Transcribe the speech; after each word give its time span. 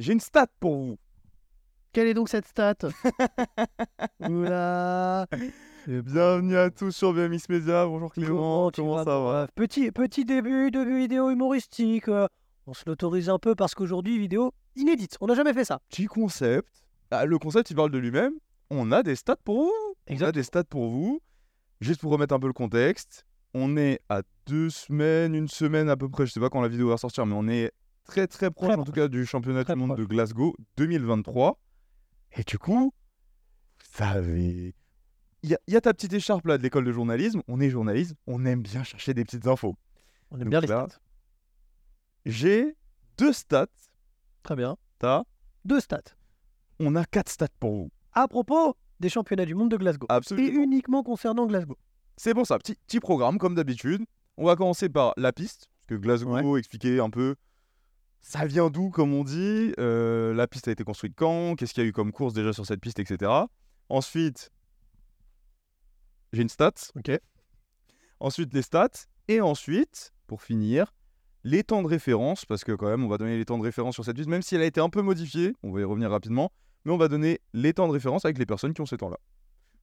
J'ai 0.00 0.14
une 0.14 0.20
stat 0.20 0.46
pour 0.60 0.76
vous. 0.78 0.98
Quelle 1.92 2.06
est 2.06 2.14
donc 2.14 2.30
cette 2.30 2.46
stat 2.46 2.74
Oula 4.26 5.26
Bienvenue 5.86 6.56
à 6.56 6.70
tous 6.70 6.92
sur 6.92 7.12
BMX 7.12 7.50
Media. 7.50 7.84
Bonjour 7.84 8.10
Clément, 8.10 8.70
comment 8.74 9.04
ça 9.04 9.20
va? 9.20 9.46
Petit, 9.54 9.90
petit 9.90 10.24
début 10.24 10.70
de 10.70 10.80
vidéo 10.80 11.30
humoristique. 11.30 12.08
On 12.66 12.72
se 12.72 12.84
l'autorise 12.86 13.28
un 13.28 13.38
peu 13.38 13.54
parce 13.54 13.74
qu'aujourd'hui, 13.74 14.18
vidéo 14.18 14.54
inédite. 14.74 15.18
On 15.20 15.26
n'a 15.26 15.34
jamais 15.34 15.52
fait 15.52 15.66
ça. 15.66 15.80
Petit 15.90 16.06
concept. 16.06 16.82
Ah, 17.10 17.26
le 17.26 17.38
concept, 17.38 17.70
il 17.70 17.76
parle 17.76 17.90
de 17.90 17.98
lui-même. 17.98 18.32
On 18.70 18.92
a 18.92 19.02
des 19.02 19.16
stats 19.16 19.36
pour 19.44 19.64
vous. 19.64 19.96
On 20.08 20.22
a 20.22 20.32
des 20.32 20.44
stats 20.44 20.64
pour 20.64 20.88
vous. 20.88 21.20
Juste 21.82 22.00
pour 22.00 22.10
remettre 22.10 22.34
un 22.34 22.40
peu 22.40 22.46
le 22.46 22.54
contexte, 22.54 23.26
on 23.52 23.76
est 23.76 24.00
à 24.08 24.22
deux 24.46 24.70
semaines, 24.70 25.34
une 25.34 25.48
semaine 25.48 25.90
à 25.90 25.96
peu 25.98 26.08
près. 26.08 26.24
Je 26.24 26.32
sais 26.32 26.40
pas 26.40 26.48
quand 26.48 26.62
la 26.62 26.68
vidéo 26.68 26.88
va 26.88 26.96
sortir, 26.96 27.26
mais 27.26 27.34
on 27.36 27.48
est 27.48 27.70
très 28.04 28.26
très 28.26 28.50
proche 28.50 28.68
Très 28.72 28.78
en 28.78 28.84
tout 28.84 28.92
cas 28.92 29.08
du 29.08 29.24
championnat 29.26 29.64
du 29.64 29.74
monde 29.74 29.90
proche. 29.90 30.00
de 30.00 30.04
Glasgow 30.04 30.56
2023. 30.76 31.58
Et 32.36 32.42
du 32.44 32.58
coup, 32.58 32.92
vous 32.92 33.86
savez, 33.92 34.74
il 35.42 35.50
y, 35.50 35.54
a- 35.54 35.58
il 35.66 35.74
y 35.74 35.76
a 35.76 35.80
ta 35.80 35.92
petite 35.94 36.12
écharpe 36.12 36.46
là 36.46 36.58
de 36.58 36.62
l'école 36.62 36.84
de 36.84 36.92
journalisme. 36.92 37.42
On 37.48 37.60
est 37.60 37.70
journaliste, 37.70 38.14
on 38.26 38.44
aime 38.44 38.62
bien 38.62 38.82
chercher 38.84 39.14
des 39.14 39.24
petites 39.24 39.46
infos. 39.46 39.76
On 40.30 40.36
aime 40.36 40.42
Donc 40.44 40.50
bien 40.50 40.60
les 40.60 40.66
là, 40.68 40.86
stats. 40.88 40.98
J'ai 42.26 42.76
deux 43.18 43.32
stats. 43.32 43.66
Très 44.42 44.56
bien. 44.56 44.76
T'as, 44.98 45.22
Deux 45.64 45.80
stats. 45.80 46.02
on 46.78 46.94
a 46.96 47.04
quatre 47.04 47.30
stats 47.30 47.48
pour 47.58 47.74
vous. 47.74 47.90
À 48.12 48.28
propos 48.28 48.76
des 49.00 49.08
championnats 49.08 49.46
du 49.46 49.54
monde 49.54 49.70
de 49.70 49.76
Glasgow. 49.76 50.06
Et 50.10 50.12
Absolument. 50.12 50.62
uniquement 50.62 51.02
concernant 51.02 51.46
Glasgow. 51.46 51.76
C'est 52.16 52.34
pour 52.34 52.46
ça, 52.46 52.58
petit, 52.58 52.74
petit 52.86 53.00
programme 53.00 53.38
comme 53.38 53.54
d'habitude. 53.54 54.04
On 54.36 54.44
va 54.44 54.56
commencer 54.56 54.88
par 54.90 55.14
la 55.16 55.32
piste, 55.32 55.68
parce 55.80 55.86
que 55.88 55.94
Glasgow 55.94 56.56
expliquer 56.58 57.00
un 57.00 57.08
peu 57.10 57.34
ça 58.20 58.44
vient 58.46 58.70
d'où, 58.70 58.90
comme 58.90 59.14
on 59.14 59.24
dit? 59.24 59.72
euh, 59.78 60.34
la 60.34 60.46
piste 60.46 60.68
a 60.68 60.72
été 60.72 60.84
construite 60.84 61.14
quand, 61.16 61.56
qu'est-ce 61.56 61.74
qu'il 61.74 61.82
y 61.82 61.86
a 61.86 61.88
eu 61.88 61.92
comme 61.92 62.12
course 62.12 62.32
déjà 62.34 62.52
sur 62.52 62.66
cette 62.66 62.80
piste, 62.80 62.98
etc. 62.98 63.30
Ensuite, 63.88 64.50
j'ai 66.32 66.42
une 66.42 66.48
stat. 66.48 66.72
Ok. 66.96 67.10
Ensuite, 68.20 68.54
les 68.54 68.62
stats. 68.62 69.06
Et 69.28 69.40
ensuite, 69.40 70.12
pour 70.26 70.42
finir, 70.42 70.92
les 71.44 71.64
temps 71.64 71.82
de 71.82 71.88
référence, 71.88 72.44
parce 72.44 72.64
que 72.64 72.72
quand 72.72 72.88
même, 72.88 73.04
on 73.04 73.08
va 73.08 73.16
donner 73.16 73.38
les 73.38 73.44
temps 73.44 73.58
de 73.58 73.62
référence 73.62 73.94
sur 73.94 74.04
cette 74.04 74.16
piste, 74.16 74.28
même 74.28 74.42
si 74.42 74.54
elle 74.54 74.62
a 74.62 74.66
été 74.66 74.80
un 74.80 74.90
peu 74.90 75.02
modifiée, 75.02 75.54
on 75.62 75.72
va 75.72 75.80
y 75.80 75.84
revenir 75.84 76.10
rapidement, 76.10 76.52
mais 76.84 76.92
on 76.92 76.96
va 76.96 77.08
donner 77.08 77.40
les 77.52 77.72
temps 77.72 77.88
de 77.88 77.92
référence 77.92 78.24
avec 78.24 78.38
les 78.38 78.46
personnes 78.46 78.74
qui 78.74 78.80
ont 78.80 78.86
ces 78.86 78.98
temps-là. 78.98 79.18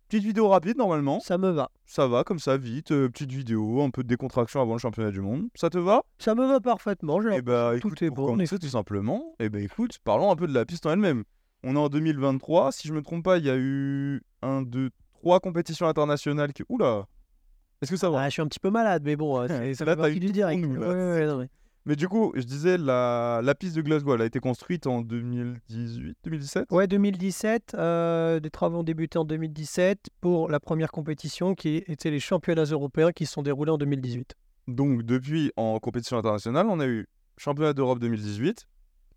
Petite 0.10 0.24
vidéo 0.24 0.48
rapide 0.48 0.78
normalement 0.78 1.20
Ça 1.20 1.38
me 1.38 1.50
va. 1.50 1.70
ça 1.86 2.08
va 2.08 2.24
comme 2.24 2.40
ça, 2.40 2.56
vite, 2.56 2.92
euh, 2.94 3.10
petite 3.10 3.32
vidéo, 3.32 3.82
un 3.82 3.90
peu 3.90 4.04
de 4.04 4.08
décontraction 4.08 4.62
avant 4.62 4.72
le 4.74 4.80
championnat 4.80 5.12
du 5.12 5.20
monde. 5.20 5.48
Ça 5.54 5.70
te 5.70 5.78
va? 5.78 6.02
Ça 6.18 6.34
me 6.34 6.48
va 6.48 6.62
parfaitement. 6.62 7.22
j'ai 7.22 7.36
Eh 7.36 7.42
bah, 7.42 7.72
tout 7.82 7.88
écoute, 7.90 8.02
est 8.02 8.08
pour 8.08 8.28
bon, 8.28 8.32
commencer 8.34 8.58
tout 8.58 8.68
simplement, 8.70 9.36
eh 9.40 9.50
ben 9.50 9.62
écoute, 9.62 9.98
parlons 10.06 10.32
un 10.32 10.38
peu 10.38 10.48
de 10.48 10.54
la 10.54 10.64
piste 10.66 10.86
en 10.86 10.92
elle-même. 10.92 11.24
On 11.64 11.76
est 11.76 11.80
en 11.80 11.90
2023, 11.90 12.72
si 12.72 12.88
je 12.88 12.94
me 12.94 13.02
trompe 13.02 13.26
pas, 13.26 13.38
il 13.38 13.46
y 13.46 13.50
a 13.50 13.58
eu 13.58 14.22
un, 14.44 14.62
deux, 14.62 14.92
trois 15.20 15.42
compétitions 15.42 15.88
internationales 15.88 16.54
qui... 16.54 16.64
Oula 16.70 17.06
Est-ce 17.82 17.92
que 17.92 17.98
ça 17.98 18.10
va? 18.10 18.22
Ah, 18.22 18.26
je 18.30 18.34
suis 18.34 18.42
un 18.42 18.48
petit 18.48 18.60
peu 18.62 18.70
malade, 18.70 19.02
mais 19.04 19.18
bon, 19.18 19.42
euh, 19.42 19.48
c'est- 19.50 19.74
ça 19.74 19.84
Là, 19.86 19.92
fait 19.92 19.96
t'as 19.98 20.02
partie 20.04 20.18
eu 20.18 20.20
du 20.22 20.28
tout 20.28 20.32
direct. 20.34 20.62
pour 20.64 20.72
nous, 20.72 20.80
là. 20.80 20.88
Ouais, 20.88 20.94
ouais, 20.96 21.12
ouais, 21.20 21.26
non, 21.28 21.38
mais- 21.40 21.50
Mais 21.88 21.96
du 21.96 22.10
coup, 22.10 22.34
je 22.36 22.44
disais, 22.44 22.78
la, 22.78 23.40
la 23.42 23.56
piste 23.56 23.74
de 23.78 23.82
Glasgow, 23.82 24.14
elle 24.16 24.22
a 24.22 24.26
été 24.26 24.42
construite 24.42 24.88
en 24.88 25.02
2018, 25.02 26.18
2017 26.26 26.66
Ouais, 26.72 26.86
2017. 26.86 27.76
euh, 27.76 28.42
des 28.42 28.50
travaux 28.50 28.80
ont 28.80 28.84
débuté 28.84 29.18
en 29.18 29.24
2017 29.24 30.10
pour 30.20 30.50
la 30.50 30.60
première 30.60 30.92
compétition 30.92 31.56
qui 31.56 31.78
était 31.88 32.12
les 32.12 32.20
championnats 32.20 32.66
européens 32.66 33.14
qui 33.14 33.26
se 33.26 33.32
sont 33.32 33.42
déroulés 33.42 33.72
en 33.72 33.78
2018. 33.78 34.36
Donc 34.68 35.04
depuis, 35.04 35.54
en 35.56 35.80
compétition 35.80 36.18
internationale, 36.18 36.68
on 36.70 36.82
a 36.82 36.88
eu 36.88 37.08
championnat 37.38 37.72
d'Europe 37.72 38.00
2018 38.00 38.68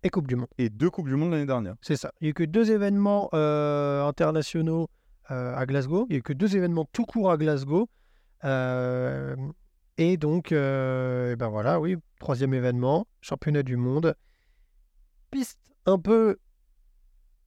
Et 0.03 0.09
Coupe 0.09 0.27
du 0.27 0.37
Monde. 0.37 0.47
et 0.57 0.69
deux 0.69 0.89
Coupes 0.89 1.09
du 1.09 1.15
Monde 1.17 1.31
l'année 1.31 1.45
dernière. 1.45 1.75
C'est 1.81 1.97
ça. 1.97 2.13
Il 2.21 2.23
n'y 2.23 2.27
a 2.29 2.31
eu 2.31 2.33
que 2.33 2.43
deux 2.45 2.71
événements 2.71 3.29
euh, 3.33 4.05
internationaux 4.05 4.87
euh, 5.29 5.53
à 5.57 5.65
Glasgow. 5.65 6.05
Il 6.07 6.13
n'y 6.13 6.15
a 6.15 6.19
eu 6.19 6.23
que 6.23 6.31
deux 6.31 6.55
événements 6.55 6.87
tout 6.93 7.03
court 7.05 7.31
à 7.31 7.35
Glasgow. 7.37 7.89
Euh, 8.45 9.35
et 9.97 10.15
donc, 10.15 10.53
et 10.53 11.35
ben 11.37 11.49
voilà, 11.49 11.81
oui, 11.81 11.97
troisième 12.21 12.53
événement, 12.53 13.07
championnat 13.19 13.63
du 13.63 13.75
monde. 13.75 14.15
Piste 15.31 15.59
un 15.85 15.97
peu 15.97 16.37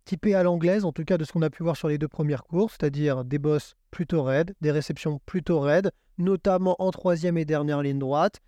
typée 0.05 0.35
à 0.35 0.43
l'anglaise, 0.43 0.85
en 0.85 0.93
tout 0.93 1.05
cas 1.05 1.17
de 1.17 1.25
ce 1.25 1.33
qu'on 1.33 1.43
a 1.43 1.49
pu 1.49 1.63
voir 1.63 1.77
sur 1.77 1.89
les 1.89 1.97
deux 1.97 2.09
premières 2.09 2.43
courses, 2.43 2.77
c'est-à-dire 2.79 3.25
des 3.25 3.39
bosses 3.39 3.77
plutôt 3.93 4.25
raides, 4.25 4.55
des 4.61 4.73
réceptions 4.73 5.21
plutôt 5.27 5.61
raides, 5.61 5.93
notamment 6.19 6.75
en 6.81 6.91
troisième 6.91 7.39
et 7.39 7.45
dernière 7.45 7.83
ligne 7.83 8.01
droite. 8.01 8.41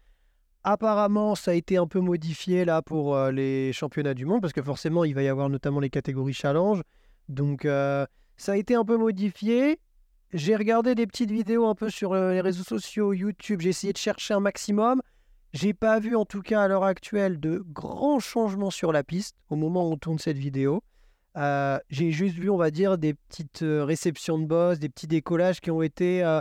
Apparemment, 0.64 1.36
ça 1.36 1.52
a 1.52 1.54
été 1.54 1.76
un 1.76 1.86
peu 1.86 2.00
modifié 2.00 2.64
là 2.64 2.82
pour 2.82 3.14
euh, 3.14 3.30
les 3.30 3.72
championnats 3.72 4.14
du 4.14 4.26
monde, 4.26 4.40
parce 4.40 4.52
que 4.52 4.62
forcément, 4.62 5.04
il 5.04 5.14
va 5.14 5.22
y 5.22 5.28
avoir 5.28 5.48
notamment 5.48 5.78
les 5.78 5.90
catégories 5.90 6.34
challenge. 6.34 6.82
Donc, 7.28 7.64
euh, 7.64 8.04
ça 8.36 8.52
a 8.52 8.56
été 8.56 8.74
un 8.74 8.84
peu 8.84 8.96
modifié. 8.96 9.78
J'ai 10.32 10.56
regardé 10.56 10.96
des 10.96 11.06
petites 11.06 11.30
vidéos 11.30 11.66
un 11.66 11.76
peu 11.76 11.88
sur 11.88 12.12
euh, 12.12 12.32
les 12.32 12.40
réseaux 12.40 12.64
sociaux, 12.64 13.12
YouTube. 13.12 13.60
J'ai 13.60 13.68
essayé 13.68 13.92
de 13.92 13.98
chercher 13.98 14.34
un 14.34 14.40
maximum. 14.40 15.00
J'ai 15.56 15.72
pas 15.72 15.98
vu, 16.00 16.14
en 16.16 16.26
tout 16.26 16.42
cas 16.42 16.64
à 16.64 16.68
l'heure 16.68 16.84
actuelle, 16.84 17.40
de 17.40 17.64
grands 17.66 18.18
changements 18.18 18.70
sur 18.70 18.92
la 18.92 19.02
piste 19.02 19.36
au 19.48 19.56
moment 19.56 19.88
où 19.88 19.92
on 19.92 19.96
tourne 19.96 20.18
cette 20.18 20.36
vidéo. 20.36 20.82
Euh, 21.38 21.78
J'ai 21.88 22.10
juste 22.10 22.36
vu, 22.36 22.50
on 22.50 22.58
va 22.58 22.70
dire, 22.70 22.98
des 22.98 23.14
petites 23.14 23.62
euh, 23.62 23.82
réceptions 23.82 24.38
de 24.38 24.44
boss, 24.44 24.78
des 24.78 24.90
petits 24.90 25.06
décollages 25.06 25.62
qui 25.62 25.70
ont 25.70 25.80
été, 25.80 26.22
euh, 26.22 26.40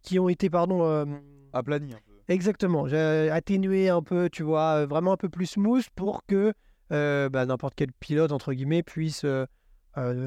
qui 0.00 0.20
ont 0.20 0.28
été, 0.28 0.48
pardon, 0.48 0.84
euh, 0.84 1.04
Aplani 1.52 1.94
un 1.94 1.96
peu. 1.96 2.12
Exactement, 2.28 2.86
j'ai 2.86 3.30
atténué 3.32 3.88
un 3.88 4.02
peu, 4.02 4.30
tu 4.30 4.44
vois, 4.44 4.86
vraiment 4.86 5.10
un 5.10 5.16
peu 5.16 5.28
plus 5.28 5.46
smooth 5.46 5.84
pour 5.96 6.24
que 6.26 6.54
bah, 6.88 7.46
n'importe 7.46 7.74
quel 7.74 7.90
pilote, 7.90 8.30
entre 8.30 8.52
guillemets, 8.52 8.84
puisse 8.84 9.26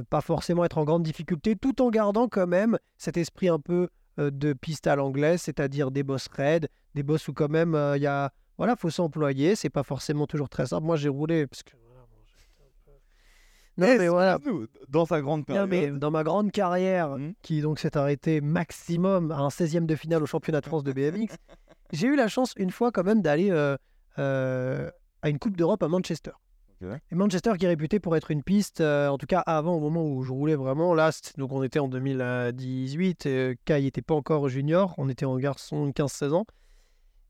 pas 0.09 0.21
forcément 0.21 0.65
être 0.65 0.77
en 0.77 0.83
grande 0.83 1.03
difficulté, 1.03 1.55
tout 1.55 1.81
en 1.81 1.89
gardant 1.89 2.27
quand 2.27 2.47
même 2.47 2.77
cet 2.97 3.15
esprit 3.15 3.47
un 3.47 3.59
peu 3.59 3.87
de 4.17 4.53
piste 4.53 4.87
à 4.87 4.95
l'anglaise, 4.95 5.41
c'est-à-dire 5.41 5.91
des 5.91 6.03
boss 6.03 6.27
raids, 6.31 6.67
des 6.95 7.03
boss 7.03 7.27
où 7.27 7.33
quand 7.33 7.49
même 7.49 7.75
euh, 7.75 7.97
il 7.97 8.03
y 8.03 8.07
a, 8.07 8.31
voilà, 8.57 8.75
faut 8.75 8.89
s'employer, 8.89 9.55
c'est 9.55 9.69
pas 9.69 9.83
forcément 9.83 10.27
toujours 10.27 10.49
très 10.49 10.67
simple. 10.67 10.85
Moi 10.85 10.95
j'ai 10.95 11.09
roulé 11.09 11.47
parce 11.47 11.63
que 11.63 11.71
peu- 11.71 11.77
Non 13.77 13.87
Eh, 13.89 13.97
mais 13.97 14.07
voilà, 14.07 14.37
Dans 14.87 15.05
sa 15.05 15.19
grande 15.21 15.41
non, 15.41 15.45
période. 15.45 15.69
mais 15.69 15.89
dans 15.91 16.11
ma 16.11 16.23
grande 16.23 16.51
carrière, 16.51 17.17
Mhm. 17.17 17.33
qui 17.41 17.61
donc 17.61 17.79
s'est 17.79 17.97
arrêtée 17.97 18.39
maximum 18.39 19.31
à 19.31 19.37
un 19.39 19.49
16e 19.49 19.87
de 19.87 19.95
finale 19.95 20.21
au 20.21 20.27
championnat 20.27 20.61
de 20.61 20.67
France 20.67 20.83
de 20.83 20.93
BMX, 20.93 21.35
j'ai 21.91 22.07
eu 22.07 22.15
la 22.15 22.27
chance 22.27 22.53
une 22.57 22.69
fois 22.69 22.91
quand 22.91 23.03
même 23.03 23.23
d'aller 23.23 23.49
euh, 23.49 23.75
euh, 24.19 24.91
à 25.23 25.29
une 25.29 25.39
Coupe 25.39 25.57
d'Europe 25.57 25.81
à 25.81 25.87
Manchester. 25.87 26.31
Et 27.11 27.15
Manchester 27.15 27.53
qui 27.57 27.65
est 27.65 27.69
réputé 27.69 27.99
pour 27.99 28.15
être 28.15 28.31
une 28.31 28.43
piste, 28.43 28.81
euh, 28.81 29.07
en 29.07 29.17
tout 29.17 29.25
cas 29.25 29.39
avant, 29.39 29.75
au 29.75 29.79
moment 29.79 30.05
où 30.05 30.23
je 30.23 30.31
roulais 30.31 30.55
vraiment, 30.55 30.93
là, 30.93 31.11
c'est- 31.11 31.37
donc 31.37 31.51
on 31.51 31.63
était 31.63 31.79
en 31.79 31.87
2018, 31.87 33.25
euh, 33.25 33.55
Kai 33.65 33.81
n'était 33.81 34.01
pas 34.01 34.15
encore 34.15 34.49
junior, 34.49 34.93
on 34.97 35.09
était 35.09 35.25
en 35.25 35.37
garçon 35.37 35.91
15-16 35.91 36.33
ans. 36.33 36.45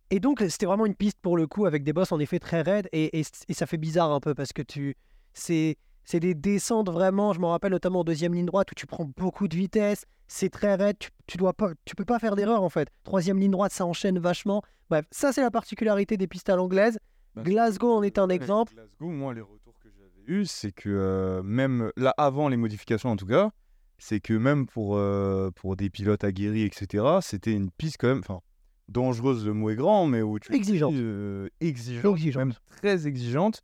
Et 0.09 0.19
donc 0.19 0.43
c'était 0.49 0.65
vraiment 0.65 0.85
une 0.85 0.95
piste 0.95 1.17
pour 1.21 1.37
le 1.37 1.47
coup 1.47 1.65
avec 1.65 1.83
des 1.83 1.93
bosses 1.93 2.11
en 2.11 2.19
effet 2.19 2.37
très 2.39 2.61
raides 2.61 2.87
et, 2.91 3.23
ça 3.23 3.65
fait 3.65 3.77
bizarre 3.77 4.11
un 4.11 4.19
peu 4.19 4.35
parce 4.35 4.53
que 4.53 4.61
tu 4.61 4.95
c'est 5.33 5.77
c'est 6.03 6.19
des 6.19 6.35
descentes 6.35 6.89
vraiment, 6.89 7.31
je 7.33 7.39
me 7.39 7.45
rappelle 7.45 7.71
notamment 7.71 8.01
en 8.01 8.03
deuxième 8.03 8.33
ligne 8.33 8.45
droite 8.45 8.69
où 8.71 8.75
tu 8.75 8.85
prends 8.85 9.09
beaucoup 9.17 9.47
de 9.47 9.55
vitesse, 9.55 10.05
c'est 10.27 10.49
très 10.49 10.75
raide, 10.75 10.97
tu, 10.99 11.09
tu 11.27 11.37
dois 11.37 11.53
pas, 11.53 11.69
tu 11.85 11.95
peux 11.95 12.03
pas 12.05 12.19
faire 12.19 12.35
d'erreur 12.35 12.61
en 12.61 12.69
fait. 12.69 12.89
Troisième 13.03 13.39
ligne 13.39 13.51
droite, 13.51 13.71
ça 13.71 13.85
enchaîne 13.85 14.19
vachement. 14.19 14.61
Bref, 14.89 15.05
ça 15.11 15.31
c'est 15.31 15.41
la 15.41 15.49
particularité 15.49 16.17
des 16.17 16.27
pistes 16.27 16.49
à 16.49 16.55
l'anglaise. 16.57 16.99
Bah, 17.35 17.41
Glasgow 17.43 17.91
en 17.93 18.03
est 18.03 18.17
un 18.19 18.29
exemple. 18.29 18.73
Glasgow, 18.73 19.09
moi, 19.09 19.33
les 19.33 19.41
retours 19.41 19.73
que 19.79 19.89
j'avais 19.89 20.39
eus, 20.39 20.45
c'est 20.45 20.71
que 20.71 20.89
euh, 20.89 21.41
même 21.43 21.91
là, 21.97 22.13
avant 22.17 22.47
les 22.47 22.57
modifications 22.57 23.09
en 23.09 23.15
tout 23.15 23.25
cas, 23.25 23.51
c'est 23.97 24.19
que 24.19 24.33
même 24.33 24.65
pour, 24.67 24.97
euh, 24.97 25.49
pour 25.55 25.75
des 25.75 25.89
pilotes 25.89 26.23
aguerris, 26.23 26.63
etc., 26.63 27.05
c'était 27.21 27.53
une 27.53 27.71
piste 27.71 27.97
quand 27.99 28.07
même, 28.09 28.19
enfin, 28.19 28.41
dangereuse, 28.89 29.45
le 29.45 29.53
mot 29.53 29.69
est 29.69 29.75
grand, 29.75 30.05
mais 30.07 30.21
où 30.21 30.37
tu 30.39 30.53
Exigeante. 30.53 30.93
euh, 30.95 31.47
exigeante, 31.61 32.13
Exigeante. 32.17 32.45
même 32.45 32.53
très 32.77 33.07
exigeante. 33.07 33.61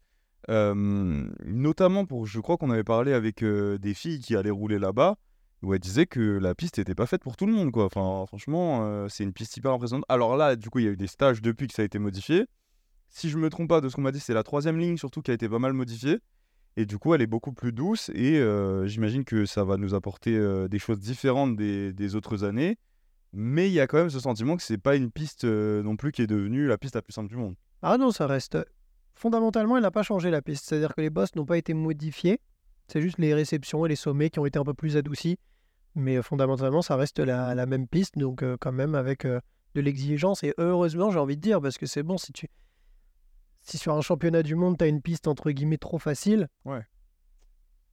Notamment 0.48 2.06
pour, 2.06 2.26
je 2.26 2.40
crois 2.40 2.58
qu'on 2.58 2.72
avait 2.72 2.84
parlé 2.84 3.14
avec 3.14 3.44
des 3.44 3.94
filles 3.94 4.20
qui 4.20 4.36
allaient 4.36 4.50
rouler 4.50 4.80
là-bas, 4.80 5.18
où 5.62 5.74
elles 5.74 5.80
disaient 5.80 6.06
que 6.06 6.38
la 6.40 6.56
piste 6.56 6.78
n'était 6.78 6.96
pas 6.96 7.06
faite 7.06 7.22
pour 7.22 7.36
tout 7.36 7.46
le 7.46 7.54
monde, 7.54 7.72
quoi. 7.72 7.86
Enfin, 7.86 8.26
franchement, 8.28 9.08
c'est 9.10 9.24
une 9.24 9.34
piste 9.34 9.56
hyper 9.58 9.72
impressionnante. 9.72 10.06
Alors 10.10 10.38
là, 10.38 10.56
du 10.56 10.70
coup, 10.70 10.80
il 10.80 10.86
y 10.86 10.88
a 10.88 10.92
eu 10.92 10.98
des 10.98 11.08
stages 11.08 11.42
depuis 11.42 11.68
que 11.68 11.74
ça 11.74 11.82
a 11.82 11.86
été 11.86 12.00
modifié. 12.00 12.46
Si 13.10 13.30
je 13.30 13.38
me 13.38 13.50
trompe 13.50 13.70
pas 13.70 13.82
de 13.82 13.90
ce 13.90 13.96
qu'on 13.96 14.02
m'a 14.02 14.12
dit, 14.12 14.20
c'est 14.20 14.34
la 14.34 14.44
troisième 14.44 14.78
ligne 14.78 14.98
surtout 14.98 15.22
qui 15.22 15.32
a 15.32 15.34
été 15.34 15.50
pas 15.50 15.60
mal 15.60 15.74
modifiée. 15.74 16.20
Et 16.78 16.86
du 16.86 16.98
coup, 16.98 17.14
elle 17.14 17.22
est 17.22 17.28
beaucoup 17.28 17.52
plus 17.52 17.74
douce 17.74 18.10
et 18.14 18.38
euh, 18.38 18.88
j'imagine 18.88 19.26
que 19.26 19.46
ça 19.46 19.64
va 19.64 19.78
nous 19.78 19.96
apporter 19.96 20.38
euh, 20.38 20.68
des 20.68 20.80
choses 20.80 21.00
différentes 21.00 21.58
des, 21.58 22.16
autres 22.16 22.44
années. 22.44 22.78
Mais 23.34 23.68
il 23.68 23.74
y 23.74 23.80
a 23.80 23.88
quand 23.88 23.98
même 23.98 24.10
ce 24.10 24.20
sentiment 24.20 24.56
que 24.56 24.64
c'est 24.64 24.78
pas 24.78 24.96
une 24.96 25.12
piste 25.12 25.44
euh, 25.44 25.84
non 25.84 25.98
plus 25.98 26.12
qui 26.12 26.22
est 26.22 26.28
devenue 26.28 26.68
la 26.68 26.78
piste 26.78 26.96
la 26.96 27.02
plus 27.02 27.14
simple 27.14 27.30
du 27.30 27.36
monde. 27.36 27.56
Ah 27.82 27.98
non, 27.98 28.12
ça 28.12 28.28
reste. 28.28 28.58
Fondamentalement, 29.14 29.76
elle 29.76 29.84
n'a 29.84 29.92
pas 29.92 30.04
changé 30.04 30.32
la 30.32 30.42
piste. 30.42 30.66
C'est-à-dire 30.68 30.96
que 30.96 31.02
les 31.02 31.10
bosses 31.10 31.36
n'ont 31.36 31.46
pas 31.46 31.58
été 31.58 31.74
modifiés. 31.74 32.40
C'est 32.88 33.02
juste 33.02 33.18
les 33.18 33.34
réceptions 33.34 33.86
et 33.86 33.90
les 33.90 33.96
sommets 33.96 34.30
qui 34.30 34.40
ont 34.40 34.46
été 34.46 34.58
un 34.58 34.64
peu 34.64 34.74
plus 34.74 34.96
adoucis. 34.96 35.38
Mais 35.96 36.22
fondamentalement, 36.22 36.82
ça 36.82 36.96
reste 36.96 37.20
la, 37.20 37.66
même 37.66 37.88
piste. 37.88 38.18
Donc, 38.18 38.44
quand 38.60 38.72
même, 38.72 38.96
avec 38.96 39.26
de 39.26 39.82
l'exigence. 39.82 40.44
Et 40.44 40.54
heureusement, 40.58 41.12
j'ai 41.12 41.20
envie 41.20 41.36
de 41.36 41.42
dire, 41.42 41.62
parce 41.62 41.78
que 41.78 41.86
c'est 41.86 42.04
bon, 42.04 42.18
si 42.18 42.32
tu. 42.32 42.48
Si 43.70 43.78
sur 43.78 43.94
un 43.94 44.02
championnat 44.02 44.44
du 44.44 44.56
monde, 44.56 44.78
tu 44.78 44.84
as 44.84 44.88
une 44.88 45.02
piste 45.02 45.28
entre 45.28 45.52
guillemets 45.52 45.78
trop 45.78 46.00
facile, 46.00 46.48
Ouais. 46.66 46.82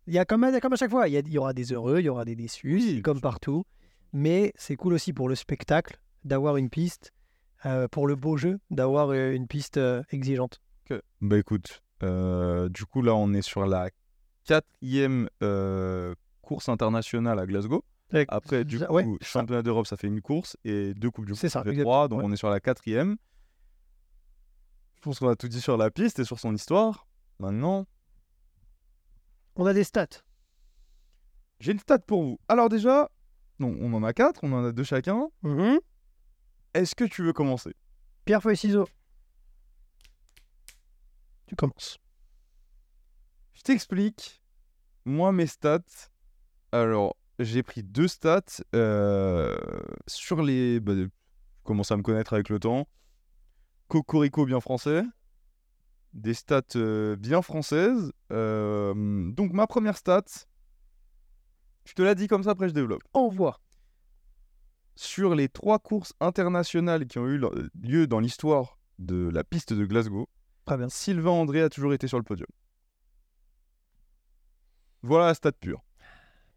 il 0.07 0.15
y 0.15 0.19
a 0.19 0.25
comme, 0.25 0.45
à- 0.45 0.61
comme 0.61 0.73
à 0.73 0.77
chaque 0.77 0.91
fois, 0.91 1.09
il 1.09 1.15
y, 1.15 1.17
a- 1.17 1.21
il 1.21 1.33
y 1.33 1.39
aura 1.39 1.53
des 1.53 1.73
heureux, 1.73 1.99
il 2.01 2.05
y 2.07 2.09
aura 2.09 2.25
des 2.25 2.37
déçus, 2.37 2.75
Oui, 2.75 3.03
comme 3.03 3.21
partout. 3.21 3.65
Mais 4.13 4.53
c'est 4.57 4.77
cool 4.77 4.93
aussi 4.95 5.13
pour 5.13 5.29
le 5.29 5.35
spectacle 5.35 5.99
d'avoir 6.25 6.57
une 6.57 6.71
piste, 6.71 7.13
euh, 7.67 7.89
pour 7.89 8.07
le 8.07 8.15
beau 8.17 8.37
jeu, 8.37 8.59
d'avoir 8.71 9.11
euh, 9.11 9.33
une 9.33 9.47
piste 9.47 9.77
euh, 9.77 10.03
exigeante. 10.11 10.61
Bah 11.21 11.37
écoute, 11.39 11.83
euh, 12.05 12.69
du 12.69 12.85
coup 12.87 13.03
là 13.03 13.15
on 13.15 13.33
est 13.35 13.43
sur 13.43 13.67
la 13.67 13.91
quatrième 14.45 15.29
course 16.43 16.69
internationale 16.69 17.39
à 17.41 17.47
Glasgow. 17.47 17.85
Après 18.29 18.65
du 18.65 18.79
coup, 18.79 18.93
ouais, 18.95 19.05
championnat 19.21 19.63
d'Europe 19.63 19.87
ça 19.89 19.97
fait 19.97 20.07
une 20.07 20.21
course 20.23 20.57
et 20.65 20.95
deux 20.95 21.11
coupes 21.11 21.25
du 21.27 21.33
monde 21.33 21.39
C'est 21.39 21.49
ça, 21.49 21.65
ça 21.65 21.71
fait 21.73 21.81
trois, 21.83 22.07
donc 22.07 22.21
ouais. 22.21 22.25
on 22.25 22.33
est 22.33 22.37
sur 22.37 22.49
la 22.51 22.61
quatrième. 22.61 23.17
Je 25.07 25.11
pense 25.11 25.21
qu'on 25.21 25.29
a 25.29 25.37
tout 25.37 25.47
dit 25.47 25.61
sur 25.61 25.77
la 25.77 25.89
piste 25.89 26.19
et 26.19 26.25
sur 26.25 26.41
son 26.41 26.53
histoire. 26.53 27.07
Maintenant, 27.39 27.87
On 29.55 29.65
a 29.65 29.73
des 29.73 29.85
stats. 29.85 30.25
j'ai 31.61 31.71
une 31.71 31.79
stat 31.79 32.01
pour 32.01 32.25
vous. 32.25 32.41
Alors 32.49 32.69
déjà, 32.69 33.09
non, 33.61 33.77
on 33.81 33.93
en 33.93 34.03
a 34.03 34.13
quatre, 34.13 34.41
on 34.43 34.53
en 34.53 34.65
a 34.65 34.73
deux 34.73 34.83
chacun. 34.83 35.29
Mhm. 35.43 35.79
Est-ce 36.75 36.97
que 36.97 37.05
tu 37.05 37.23
veux 37.23 37.33
commencer? 37.33 37.73
Pierre, 38.25 38.43
feuille, 38.43 38.57
ciseaux. 38.57 38.89
Tu 41.47 41.55
commences. 41.55 41.99
Je 43.53 43.63
t'explique. 43.63 44.43
Moi, 45.05 45.31
mes 45.31 45.47
stats. 45.47 46.11
Alors, 46.73 47.17
j'ai 47.39 47.63
pris 47.63 47.85
deux 47.85 48.09
stats 48.09 48.43
euh, 48.75 49.57
sur 50.09 50.43
les. 50.43 50.81
Bah, 50.81 50.95
je 50.97 51.07
commence 51.63 51.93
à 51.93 51.97
me 51.97 52.03
connaître 52.03 52.33
avec 52.33 52.49
le 52.49 52.59
temps. 52.59 52.89
Cocorico 53.89 54.45
bien 54.47 54.61
français. 54.61 55.03
Des 56.13 56.35
stats 56.35 56.63
euh, 56.77 57.17
bien 57.17 57.43
françaises. 57.43 58.13
Euh, 58.33 59.31
donc, 59.33 59.53
ma 59.53 59.67
première 59.67 59.97
stat. 59.97 60.25
Je 61.85 61.95
te 61.95 62.03
la 62.03 62.15
dis 62.15 62.27
comme 62.27 62.43
ça, 62.43 62.51
après 62.51 62.69
je 62.69 62.75
développe. 62.75 63.03
Envoie. 63.13 63.61
Sur 64.97 65.35
les 65.35 65.49
trois 65.49 65.79
courses 65.79 66.15
internationales 66.21 67.07
qui 67.07 67.19
ont 67.19 67.27
eu 67.27 67.41
lieu 67.75 68.07
dans 68.07 68.19
l'histoire 68.19 68.79
de 68.99 69.29
la 69.29 69.45
piste 69.45 69.73
de 69.73 69.85
Glasgow, 69.85 70.27
Très 70.67 70.77
bien. 70.77 70.89
Sylvain 70.89 71.31
André 71.31 71.63
a 71.63 71.69
toujours 71.69 71.95
été 71.95 72.09
sur 72.09 72.19
le 72.19 72.25
podium. 72.25 72.49
Voilà 75.03 75.27
la 75.27 75.35
stat 75.35 75.53
pure. 75.53 75.85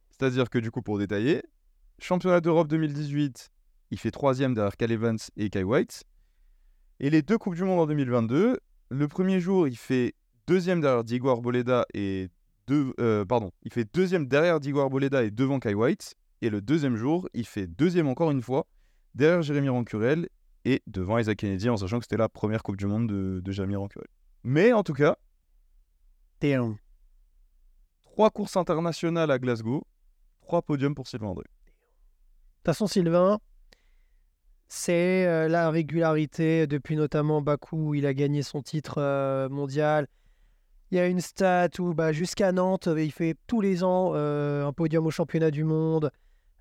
C'est-à-dire 0.09 0.49
que 0.49 0.57
du 0.57 0.71
coup, 0.71 0.81
pour 0.81 0.97
détailler, 0.97 1.43
championnat 1.99 2.41
d'Europe 2.41 2.67
2018, 2.67 3.51
il 3.91 3.99
fait 3.99 4.09
troisième 4.09 4.55
derrière 4.55 4.75
Cal 4.75 4.91
Evans 4.91 5.19
et 5.37 5.51
Kai 5.51 5.61
White. 5.61 6.05
Et 6.99 7.09
les 7.09 7.21
deux 7.21 7.37
Coupes 7.37 7.55
du 7.55 7.63
Monde 7.63 7.79
en 7.79 7.85
2022, 7.87 8.59
le 8.89 9.07
premier 9.07 9.39
jour, 9.39 9.67
il 9.67 9.77
fait 9.77 10.15
deuxième 10.47 10.81
derrière 10.81 11.05
Diego 11.05 11.29
Arboleda 11.29 11.85
et 11.93 12.27
deux, 12.67 12.93
euh, 12.99 13.23
pardon, 13.23 13.51
il 13.63 13.71
fait 13.71 13.87
deuxième 13.93 14.27
derrière 14.27 14.59
Diego 14.59 14.81
Arboleda 14.81 15.23
et 15.23 15.31
devant 15.31 15.59
Kai 15.59 15.73
White. 15.73 16.15
Et 16.41 16.49
le 16.49 16.61
deuxième 16.61 16.97
jour, 16.97 17.29
il 17.33 17.45
fait 17.45 17.67
deuxième 17.67 18.07
encore 18.07 18.31
une 18.31 18.41
fois 18.41 18.67
derrière 19.15 19.41
Jérémy 19.41 19.69
Rancurel 19.69 20.27
et 20.65 20.81
devant 20.87 21.17
Isaac 21.17 21.37
Kennedy 21.37 21.69
en 21.69 21.77
sachant 21.77 21.99
que 21.99 22.03
c'était 22.03 22.17
la 22.17 22.29
première 22.29 22.63
Coupe 22.63 22.77
du 22.77 22.85
Monde 22.85 23.07
de, 23.07 23.39
de 23.39 23.51
Jérémy 23.51 23.77
Rancurel. 23.77 24.07
Mais 24.43 24.73
en 24.73 24.83
tout 24.83 24.93
cas, 24.93 25.17
Damn. 26.41 26.77
trois 28.03 28.29
courses 28.29 28.57
internationales 28.57 29.31
à 29.31 29.39
Glasgow, 29.39 29.85
trois 30.41 30.61
podiums 30.61 30.95
pour 30.95 31.07
Sylvain 31.07 31.27
André. 31.27 31.43
De 31.43 31.49
toute 32.57 32.65
façon, 32.65 32.87
Sylvain, 32.87 33.39
c'est 34.69 35.25
euh, 35.25 35.47
la 35.47 35.71
régularité 35.71 36.67
depuis 36.67 36.95
notamment 36.95 37.41
Bakou 37.41 37.89
où 37.89 37.95
il 37.95 38.05
a 38.05 38.13
gagné 38.13 38.43
son 38.43 38.61
titre 38.61 38.95
euh, 38.99 39.49
mondial. 39.49 40.07
Il 40.91 40.97
y 40.97 41.01
a 41.01 41.07
une 41.07 41.19
stat 41.19 41.69
où 41.79 41.93
bah, 41.93 42.13
jusqu'à 42.13 42.51
Nantes, 42.51 42.87
euh, 42.87 43.03
il 43.03 43.11
fait 43.11 43.35
tous 43.47 43.61
les 43.61 43.83
ans 43.83 44.13
un 44.13 44.71
podium 44.71 45.05
au 45.07 45.11
championnat 45.11 45.51
du 45.51 45.63
monde, 45.63 46.11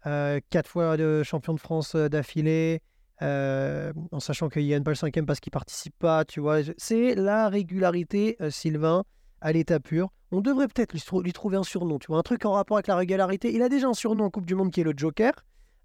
quatre 0.04 0.68
fois 0.68 0.96
de 0.96 1.22
champion 1.22 1.52
de 1.54 1.60
France 1.60 1.94
d'affilée, 1.94 2.80
en 3.20 4.20
sachant 4.20 4.48
qu'il 4.48 4.64
ne 4.64 4.70
gagne 4.70 4.82
pas 4.82 4.90
le 4.90 4.96
cinquième 4.96 5.26
parce 5.26 5.40
qu'il 5.40 5.50
participe 5.50 5.94
pas. 5.98 6.24
Tu 6.24 6.40
vois, 6.40 6.58
c'est 6.78 7.14
la 7.14 7.48
régularité, 7.48 8.36
Sylvain, 8.50 9.04
à 9.40 9.52
l'état 9.52 9.80
pur. 9.80 10.08
On 10.30 10.40
devrait 10.40 10.68
peut-être 10.68 10.92
lui, 10.92 11.00
trou- 11.00 11.22
lui 11.22 11.32
trouver 11.32 11.56
un 11.56 11.62
surnom, 11.62 11.98
tu 11.98 12.08
vois, 12.08 12.18
un 12.18 12.22
truc 12.22 12.44
en 12.44 12.52
rapport 12.52 12.76
avec 12.76 12.86
la 12.86 12.96
régularité. 12.96 13.54
Il 13.54 13.62
a 13.62 13.68
déjà 13.68 13.88
un 13.88 13.94
surnom 13.94 14.24
en 14.24 14.30
Coupe 14.30 14.46
du 14.46 14.54
Monde 14.54 14.70
qui 14.70 14.80
est 14.80 14.84
le 14.84 14.92
Joker, 14.94 15.32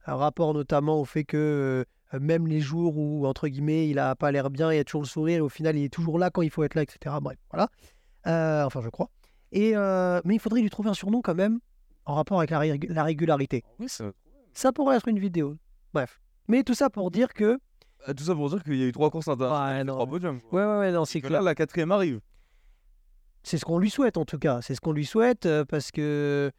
un 0.05 0.15
rapport 0.15 0.53
notamment 0.53 0.99
au 0.99 1.05
fait 1.05 1.23
que 1.23 1.85
même 2.19 2.47
les 2.47 2.59
jours 2.59 2.97
où, 2.97 3.25
entre 3.25 3.47
guillemets, 3.47 3.89
il 3.89 3.99
a 3.99 4.15
pas 4.15 4.31
l'air 4.31 4.49
bien, 4.49 4.71
il 4.71 4.79
a 4.79 4.83
toujours 4.83 5.01
le 5.01 5.07
sourire, 5.07 5.37
et 5.37 5.41
au 5.41 5.49
final, 5.49 5.75
il 5.77 5.83
est 5.85 5.93
toujours 5.93 6.19
là 6.19 6.29
quand 6.29 6.41
il 6.41 6.49
faut 6.49 6.63
être 6.63 6.75
là, 6.75 6.81
etc. 6.83 7.15
Bref, 7.21 7.37
voilà. 7.51 7.69
Euh, 8.27 8.63
enfin, 8.65 8.81
je 8.81 8.89
crois. 8.89 9.09
Et, 9.51 9.73
euh, 9.75 10.21
mais 10.25 10.35
il 10.35 10.39
faudrait 10.39 10.61
lui 10.61 10.69
trouver 10.69 10.89
un 10.89 10.93
surnom 10.93 11.21
quand 11.21 11.35
même 11.35 11.59
en 12.05 12.15
rapport 12.15 12.37
avec 12.39 12.49
la, 12.49 12.59
rég- 12.59 12.91
la 12.91 13.03
régularité. 13.03 13.63
Oui, 13.79 13.87
ça... 13.89 14.11
Ça 14.53 14.71
pourrait 14.71 14.97
être 14.97 15.07
une 15.07 15.19
vidéo. 15.19 15.57
Bref. 15.93 16.19
Mais 16.47 16.63
tout 16.63 16.73
ça 16.75 16.89
pour 16.89 17.09
dire 17.11 17.33
que. 17.33 17.57
Tout 18.15 18.23
ça 18.23 18.35
pour 18.35 18.49
dire 18.49 18.61
qu'il 18.63 18.75
y 18.75 18.83
a 18.83 18.85
eu 18.87 18.91
trois 18.91 19.09
courses 19.09 19.27
internationales, 19.27 19.89
Ouais, 19.89 19.93
trois 19.95 20.05
podiums. 20.07 20.39
Ouais, 20.51 20.63
ouais, 20.63 20.77
ouais, 20.79 20.91
non, 20.91 21.05
c'est 21.05 21.21
clair. 21.21 21.31
là, 21.31 21.41
la 21.41 21.55
quatrième 21.55 21.91
arrive. 21.91 22.19
C'est 23.43 23.57
ce 23.57 23.65
qu'on 23.65 23.77
lui 23.79 23.89
souhaite 23.89 24.17
en 24.17 24.25
tout 24.25 24.37
cas. 24.39 24.61
C'est 24.61 24.75
ce 24.75 24.81
qu'on 24.81 24.91
lui 24.93 25.05
souhaite 25.05 25.45
euh, 25.45 25.65
parce 25.65 25.91
que 25.91 26.51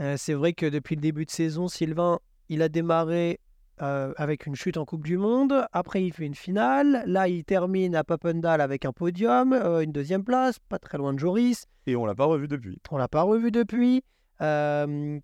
euh, 0.00 0.14
c'est 0.16 0.34
vrai 0.34 0.52
que 0.52 0.66
depuis 0.66 0.94
le 0.94 1.00
début 1.00 1.24
de 1.24 1.30
saison, 1.30 1.68
Sylvain, 1.68 2.18
il 2.48 2.62
a 2.62 2.68
démarré 2.68 3.40
euh, 3.82 4.12
avec 4.16 4.46
une 4.46 4.54
chute 4.54 4.76
en 4.76 4.84
Coupe 4.84 5.04
du 5.04 5.16
Monde. 5.18 5.66
Après, 5.72 6.02
il 6.02 6.12
fait 6.12 6.26
une 6.26 6.34
finale. 6.34 7.02
Là, 7.06 7.28
il 7.28 7.44
termine 7.44 7.94
à 7.94 8.04
Papendal 8.04 8.60
avec 8.60 8.84
un 8.84 8.92
podium, 8.92 9.52
euh, 9.52 9.80
une 9.80 9.92
deuxième 9.92 10.24
place, 10.24 10.58
pas 10.58 10.78
très 10.78 10.98
loin 10.98 11.12
de 11.12 11.18
Joris. 11.18 11.66
Et 11.86 11.96
on 11.96 12.04
l'a 12.06 12.14
pas 12.14 12.24
revu 12.24 12.48
depuis. 12.48 12.78
On 12.90 12.96
l'a 12.96 13.08
pas 13.08 13.22
revu 13.22 13.50
depuis. 13.50 14.02
Euh, 14.40 15.18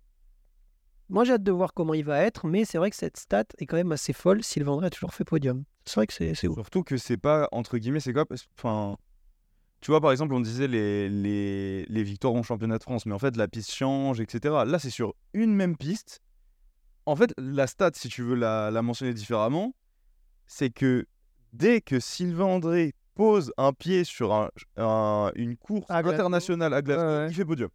Moi, 1.09 1.23
j'ai 1.23 1.33
hâte 1.33 1.43
de 1.43 1.51
voir 1.51 1.73
comment 1.73 1.93
il 1.93 2.03
va 2.03 2.21
être, 2.21 2.47
mais 2.47 2.65
c'est 2.65 2.77
vrai 2.77 2.89
que 2.89 2.95
cette 2.95 3.17
stat 3.17 3.43
est 3.59 3.65
quand 3.65 3.77
même 3.77 3.91
assez 3.91 4.13
folle. 4.13 4.43
Sylvain 4.43 4.71
André 4.71 4.87
a 4.87 4.89
toujours 4.89 5.13
fait 5.13 5.23
podium. 5.23 5.63
C'est 5.85 5.95
vrai 5.95 6.07
que 6.07 6.13
c'est 6.13 6.33
c'est 6.33 6.47
ouf. 6.47 6.55
Surtout 6.55 6.83
que 6.83 6.97
c'est 6.97 7.17
pas, 7.17 7.47
entre 7.51 7.77
guillemets, 7.77 7.99
c'est 7.99 8.11
quoi? 8.13 8.25
Enfin, 8.57 8.97
tu 9.81 9.91
vois, 9.91 10.01
par 10.01 10.11
exemple, 10.11 10.33
on 10.33 10.39
disait 10.39 10.67
les, 10.67 11.07
les, 11.09 11.85
les 11.85 12.03
victoires 12.03 12.33
en 12.33 12.41
championnat 12.41 12.79
de 12.79 12.83
France, 12.83 13.05
mais 13.05 13.13
en 13.13 13.19
fait, 13.19 13.37
la 13.37 13.47
piste 13.47 13.71
change, 13.71 14.19
etc. 14.19 14.63
Là, 14.65 14.79
c'est 14.79 14.89
sur 14.89 15.13
une 15.33 15.53
même 15.53 15.77
piste. 15.77 16.21
En 17.05 17.15
fait, 17.15 17.33
la 17.37 17.67
stat, 17.67 17.91
si 17.95 18.09
tu 18.09 18.23
veux 18.23 18.35
la, 18.35 18.71
la 18.71 18.81
mentionner 18.81 19.13
différemment, 19.13 19.75
c'est 20.47 20.69
que 20.71 21.05
dès 21.53 21.81
que 21.81 21.99
Sylvain 21.99 22.45
André 22.45 22.93
pose 23.13 23.53
un 23.57 23.73
pied 23.73 24.03
sur 24.03 24.33
un, 24.33 24.49
un- 24.77 25.31
une 25.35 25.55
course 25.55 25.89
À 25.89 25.99
internationale 25.99 26.73
à 26.73 26.81
Glasgow, 26.81 27.03
Ouais, 27.05 27.17
ouais. 27.17 27.27
il 27.29 27.33
fait 27.35 27.45
podium. 27.45 27.69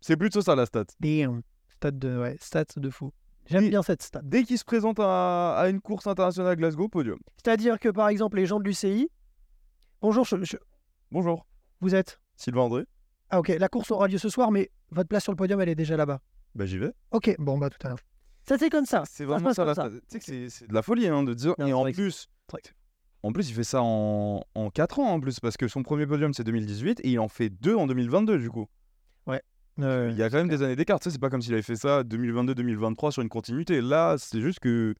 C'est 0.00 0.16
plutôt 0.16 0.40
ça 0.42 0.54
la 0.54 0.66
stat. 0.66 0.84
Damn. 1.00 1.42
Stat 1.68 1.90
de, 1.92 2.18
ouais, 2.18 2.36
stat 2.40 2.64
de 2.76 2.90
fou. 2.90 3.12
J'aime 3.46 3.68
bien 3.68 3.82
cette 3.82 4.02
stat. 4.02 4.20
Dès 4.22 4.44
qu'il 4.44 4.58
se 4.58 4.64
présente 4.64 5.00
à, 5.00 5.56
à 5.56 5.68
une 5.68 5.80
course 5.80 6.06
internationale 6.06 6.52
à 6.52 6.56
Glasgow, 6.56 6.88
podium. 6.88 7.18
C'est-à-dire 7.42 7.78
que, 7.80 7.88
par 7.88 8.08
exemple, 8.08 8.36
les 8.36 8.46
gens 8.46 8.60
de 8.60 8.64
l'UCI. 8.64 9.08
Bonjour, 10.02 10.24
je- 10.24 10.44
je- 10.44 10.56
Bonjour, 11.10 11.46
vous 11.80 11.94
êtes. 11.94 12.20
Sylvain 12.36 12.60
André. 12.62 12.84
Ah, 13.30 13.40
ok, 13.40 13.48
la 13.48 13.68
course 13.68 13.90
aura 13.90 14.06
lieu 14.08 14.18
ce 14.18 14.28
soir, 14.28 14.50
mais 14.52 14.70
votre 14.90 15.08
place 15.08 15.24
sur 15.24 15.32
le 15.32 15.36
podium, 15.36 15.60
elle 15.60 15.68
est 15.68 15.74
déjà 15.74 15.96
là-bas. 15.96 16.20
Bah, 16.54 16.66
j'y 16.66 16.78
vais. 16.78 16.92
Ok, 17.10 17.34
bon, 17.38 17.58
bah, 17.58 17.70
tout 17.70 17.84
à 17.86 17.90
l'heure. 17.90 17.98
Ça, 18.48 18.58
c'est 18.58 18.70
comme 18.70 18.86
ça. 18.86 19.04
C'est 19.08 19.24
vraiment 19.24 19.52
ça. 19.54 19.64
Tu 19.88 20.00
sais 20.08 20.18
que 20.18 20.48
c'est- 20.48 20.66
de 20.68 20.74
la 20.74 20.82
folie 20.82 21.06
hein, 21.06 21.22
de 21.22 21.34
dire. 21.34 21.54
Non, 21.58 21.66
et 21.66 21.72
en 21.72 21.84
plus, 21.92 22.28
en 23.22 23.32
plus, 23.32 23.50
il 23.50 23.54
fait 23.54 23.64
ça 23.64 23.82
en, 23.82 24.42
en 24.54 24.70
4 24.70 24.98
ans 24.98 25.12
en 25.12 25.20
plus, 25.20 25.40
parce 25.40 25.56
que 25.56 25.68
son 25.68 25.82
premier 25.82 26.06
podium 26.06 26.32
c'est 26.32 26.44
2018 26.44 27.00
et 27.04 27.10
il 27.10 27.18
en 27.18 27.28
fait 27.28 27.50
deux 27.50 27.74
en 27.76 27.86
2022 27.86 28.38
du 28.38 28.50
coup. 28.50 28.66
Euh, 29.78 30.10
Il 30.12 30.18
y 30.18 30.22
a 30.22 30.28
quand 30.28 30.36
même 30.36 30.48
des 30.48 30.62
années 30.62 30.76
d'écart. 30.76 31.00
Tu 31.00 31.04
sais, 31.04 31.10
c'est 31.12 31.18
pas 31.20 31.30
comme 31.30 31.40
s'il 31.40 31.54
avait 31.54 31.62
fait 31.62 31.76
ça 31.76 32.02
2022-2023 32.02 33.12
sur 33.12 33.22
une 33.22 33.28
continuité. 33.30 33.80
Là, 33.80 34.16
c'est 34.18 34.40
juste 34.40 34.58
que. 34.58 34.94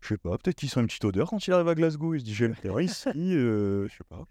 Je 0.00 0.08
sais 0.08 0.16
pas, 0.18 0.38
peut-être 0.38 0.56
qu'il 0.56 0.70
sent 0.70 0.80
une 0.80 0.86
petite 0.86 1.04
odeur 1.04 1.28
quand 1.28 1.46
il 1.46 1.52
arrive 1.52 1.68
à 1.68 1.74
Glasgow. 1.74 2.14
Il 2.14 2.20
se 2.20 2.24
dit, 2.24 2.32
j'ai 2.34 2.48
le 2.48 2.82
ici, 2.82 3.08
euh, 3.16 3.86
je 3.88 3.92
sais 3.92 4.04
pas. 4.08 4.24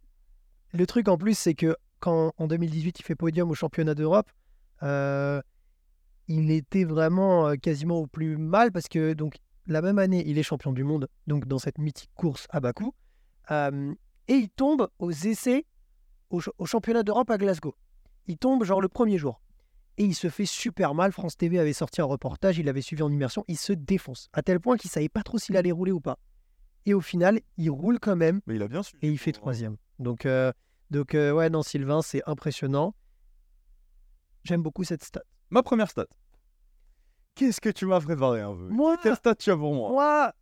Le 0.73 0.87
truc 0.87 1.07
en 1.09 1.17
plus, 1.17 1.37
c'est 1.37 1.53
que 1.53 1.75
quand 1.99 2.33
en 2.37 2.47
2018 2.47 2.99
il 2.99 3.03
fait 3.03 3.15
podium 3.15 3.51
au 3.51 3.53
championnat 3.55 3.93
d'Europe, 3.93 4.31
euh, 4.81 5.41
il 6.35 6.51
était 6.51 6.83
vraiment 6.83 7.55
quasiment 7.57 7.97
au 7.99 8.07
plus 8.07 8.37
mal 8.37 8.71
parce 8.71 8.87
que 8.87 9.13
donc 9.13 9.35
la 9.67 9.81
même 9.81 9.99
année 9.99 10.23
il 10.27 10.37
est 10.37 10.43
champion 10.43 10.71
du 10.73 10.83
monde 10.83 11.07
donc 11.27 11.47
dans 11.47 11.59
cette 11.59 11.77
mythique 11.77 12.11
course 12.15 12.47
à 12.49 12.59
Bakou 12.59 12.93
euh, 13.51 13.93
et 14.27 14.33
il 14.33 14.49
tombe 14.49 14.87
aux 14.99 15.11
essais 15.11 15.65
au, 16.29 16.41
ch- 16.41 16.53
au 16.57 16.65
championnat 16.65 17.03
d'Europe 17.03 17.29
à 17.29 17.37
Glasgow. 17.37 17.75
Il 18.27 18.37
tombe 18.37 18.63
genre 18.63 18.81
le 18.81 18.87
premier 18.87 19.17
jour 19.17 19.41
et 19.97 20.05
il 20.05 20.15
se 20.15 20.29
fait 20.29 20.45
super 20.47 20.95
mal. 20.95 21.11
France 21.11 21.37
TV 21.37 21.59
avait 21.59 21.73
sorti 21.73 22.01
un 22.01 22.05
reportage, 22.05 22.57
il 22.57 22.65
l'avait 22.65 22.81
suivi 22.81 23.03
en 23.03 23.11
immersion, 23.11 23.43
il 23.47 23.57
se 23.57 23.73
défonce 23.73 24.29
à 24.33 24.41
tel 24.41 24.59
point 24.59 24.77
qu'il 24.77 24.89
savait 24.89 25.09
pas 25.09 25.23
trop 25.23 25.37
s'il 25.37 25.55
allait 25.57 25.71
rouler 25.71 25.91
ou 25.91 25.99
pas. 26.01 26.17
Et 26.85 26.93
au 26.93 27.01
final, 27.01 27.39
il 27.57 27.69
roule 27.69 27.99
quand 27.99 28.15
même 28.15 28.41
Mais 28.47 28.55
il 28.55 28.61
a 28.63 28.67
bien 28.67 28.81
su. 28.83 28.95
et 29.01 29.09
il 29.09 29.17
fait 29.17 29.31
troisième. 29.33 29.77
Donc, 29.99 30.25
euh, 30.25 30.51
donc 30.89 31.13
euh, 31.15 31.31
ouais, 31.31 31.49
non, 31.49 31.61
Sylvain, 31.63 32.01
c'est 32.01 32.21
impressionnant. 32.25 32.95
J'aime 34.43 34.61
beaucoup 34.63 34.83
cette 34.83 35.03
stat. 35.03 35.21
Ma 35.49 35.63
première 35.63 35.89
stat. 35.89 36.07
Qu'est-ce 37.35 37.59
que 37.61 37.69
tu 37.69 37.85
m'as 37.85 37.99
préparé 37.99 38.41
un 38.41 38.53
peu 38.55 38.67
Moi, 38.69 38.97
Quelle 39.01 39.15
stat 39.15 39.35
tu 39.35 39.51
as 39.51 39.57
pour 39.57 39.73
moi? 39.73 39.89
Moi, 39.89 40.33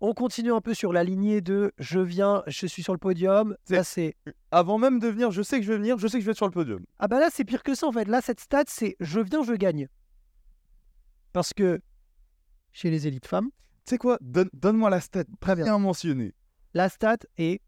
On 0.00 0.14
continue 0.14 0.52
un 0.52 0.60
peu 0.62 0.72
sur 0.74 0.92
la 0.94 1.04
lignée 1.04 1.40
de 1.42 1.72
je 1.78 2.00
viens, 2.00 2.42
je 2.46 2.66
suis 2.66 2.82
sur 2.82 2.94
le 2.94 2.98
podium. 2.98 3.54
Là, 3.68 3.84
c'est. 3.84 4.16
Avant 4.50 4.78
même 4.78 4.98
de 4.98 5.08
venir, 5.08 5.30
je 5.30 5.42
sais 5.42 5.58
que 5.60 5.66
je 5.66 5.70
vais 5.72 5.78
venir, 5.78 5.98
je 5.98 6.08
sais 6.08 6.16
que 6.16 6.20
je 6.22 6.26
vais 6.26 6.30
être 6.32 6.38
sur 6.38 6.46
le 6.46 6.52
podium. 6.52 6.84
Ah 6.98 7.06
bah 7.06 7.20
là, 7.20 7.28
c'est 7.30 7.44
pire 7.44 7.62
que 7.62 7.74
ça 7.74 7.86
en 7.86 7.92
fait. 7.92 8.08
Là, 8.08 8.20
cette 8.22 8.40
stat, 8.40 8.64
c'est 8.66 8.96
je 8.98 9.20
viens, 9.20 9.42
je 9.42 9.52
gagne. 9.52 9.88
Parce 11.34 11.52
que 11.52 11.80
chez 12.72 12.90
les 12.90 13.06
élites 13.06 13.26
femmes, 13.26 13.50
Tu 13.84 13.90
sais 13.90 13.98
quoi? 13.98 14.16
Donne- 14.22 14.48
Donne-moi 14.54 14.88
la 14.90 15.00
stat 15.00 15.24
très 15.40 15.54
bien. 15.54 15.64
bien 15.64 15.78
mentionnée. 15.78 16.32
La 16.74 16.88
stat 16.88 17.18
est 17.36 17.60